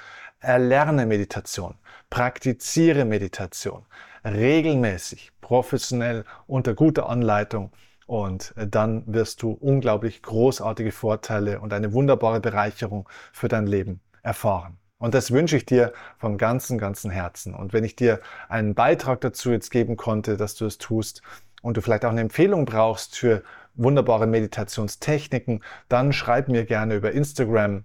erlerne 0.40 1.06
Meditation, 1.06 1.74
praktiziere 2.08 3.04
Meditation 3.04 3.84
regelmäßig, 4.24 5.32
professionell, 5.40 6.24
unter 6.46 6.74
guter 6.74 7.08
Anleitung 7.08 7.72
und 8.06 8.54
dann 8.56 9.04
wirst 9.06 9.42
du 9.42 9.52
unglaublich 9.52 10.22
großartige 10.22 10.92
Vorteile 10.92 11.60
und 11.60 11.72
eine 11.72 11.92
wunderbare 11.92 12.40
Bereicherung 12.40 13.08
für 13.32 13.48
dein 13.48 13.66
Leben 13.66 14.00
erfahren. 14.22 14.78
Und 14.98 15.14
das 15.14 15.30
wünsche 15.30 15.56
ich 15.56 15.64
dir 15.64 15.92
vom 16.18 16.36
ganzen, 16.36 16.76
ganzen 16.76 17.10
Herzen. 17.10 17.54
Und 17.54 17.72
wenn 17.72 17.84
ich 17.84 17.96
dir 17.96 18.20
einen 18.48 18.74
Beitrag 18.74 19.22
dazu 19.22 19.50
jetzt 19.50 19.70
geben 19.70 19.96
konnte, 19.96 20.36
dass 20.36 20.56
du 20.56 20.66
es 20.66 20.76
tust 20.76 21.22
und 21.62 21.76
du 21.76 21.80
vielleicht 21.80 22.04
auch 22.04 22.10
eine 22.10 22.20
Empfehlung 22.20 22.66
brauchst 22.66 23.16
für 23.16 23.42
wunderbare 23.74 24.26
Meditationstechniken, 24.26 25.64
dann 25.88 26.12
schreib 26.12 26.48
mir 26.48 26.66
gerne 26.66 26.96
über 26.96 27.12
Instagram 27.12 27.84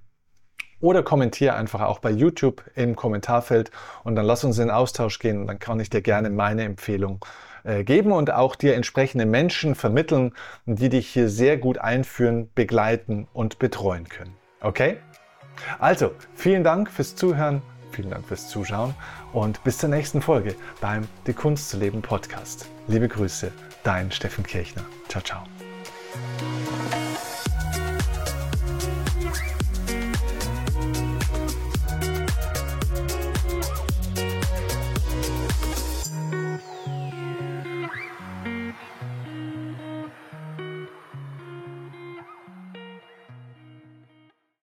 oder 0.85 1.01
kommentiere 1.01 1.55
einfach 1.55 1.81
auch 1.81 1.97
bei 1.97 2.11
YouTube 2.11 2.63
im 2.75 2.95
Kommentarfeld 2.95 3.71
und 4.03 4.15
dann 4.15 4.25
lass 4.25 4.43
uns 4.43 4.59
in 4.59 4.67
den 4.67 4.71
Austausch 4.71 5.17
gehen 5.17 5.39
und 5.39 5.47
dann 5.47 5.57
kann 5.57 5.79
ich 5.79 5.89
dir 5.89 6.03
gerne 6.03 6.29
meine 6.29 6.63
Empfehlung 6.63 7.25
äh, 7.63 7.83
geben 7.83 8.11
und 8.11 8.31
auch 8.31 8.55
dir 8.55 8.75
entsprechende 8.75 9.25
Menschen 9.25 9.73
vermitteln, 9.73 10.33
die 10.67 10.89
dich 10.89 11.07
hier 11.07 11.27
sehr 11.27 11.57
gut 11.57 11.79
einführen, 11.79 12.51
begleiten 12.53 13.27
und 13.33 13.57
betreuen 13.57 14.07
können. 14.07 14.35
Okay? 14.61 14.97
Also, 15.79 16.11
vielen 16.35 16.63
Dank 16.63 16.91
fürs 16.91 17.15
Zuhören, 17.15 17.63
vielen 17.91 18.11
Dank 18.11 18.27
fürs 18.27 18.47
Zuschauen 18.47 18.93
und 19.33 19.63
bis 19.63 19.79
zur 19.79 19.89
nächsten 19.89 20.21
Folge 20.21 20.53
beim 20.81 21.07
Die 21.25 21.33
Kunst 21.33 21.71
zu 21.71 21.77
leben 21.77 22.03
Podcast. 22.03 22.67
Liebe 22.87 23.07
Grüße, 23.07 23.51
dein 23.83 24.11
Steffen 24.11 24.45
Kirchner. 24.45 24.83
Ciao, 25.07 25.23
ciao. 25.23 25.43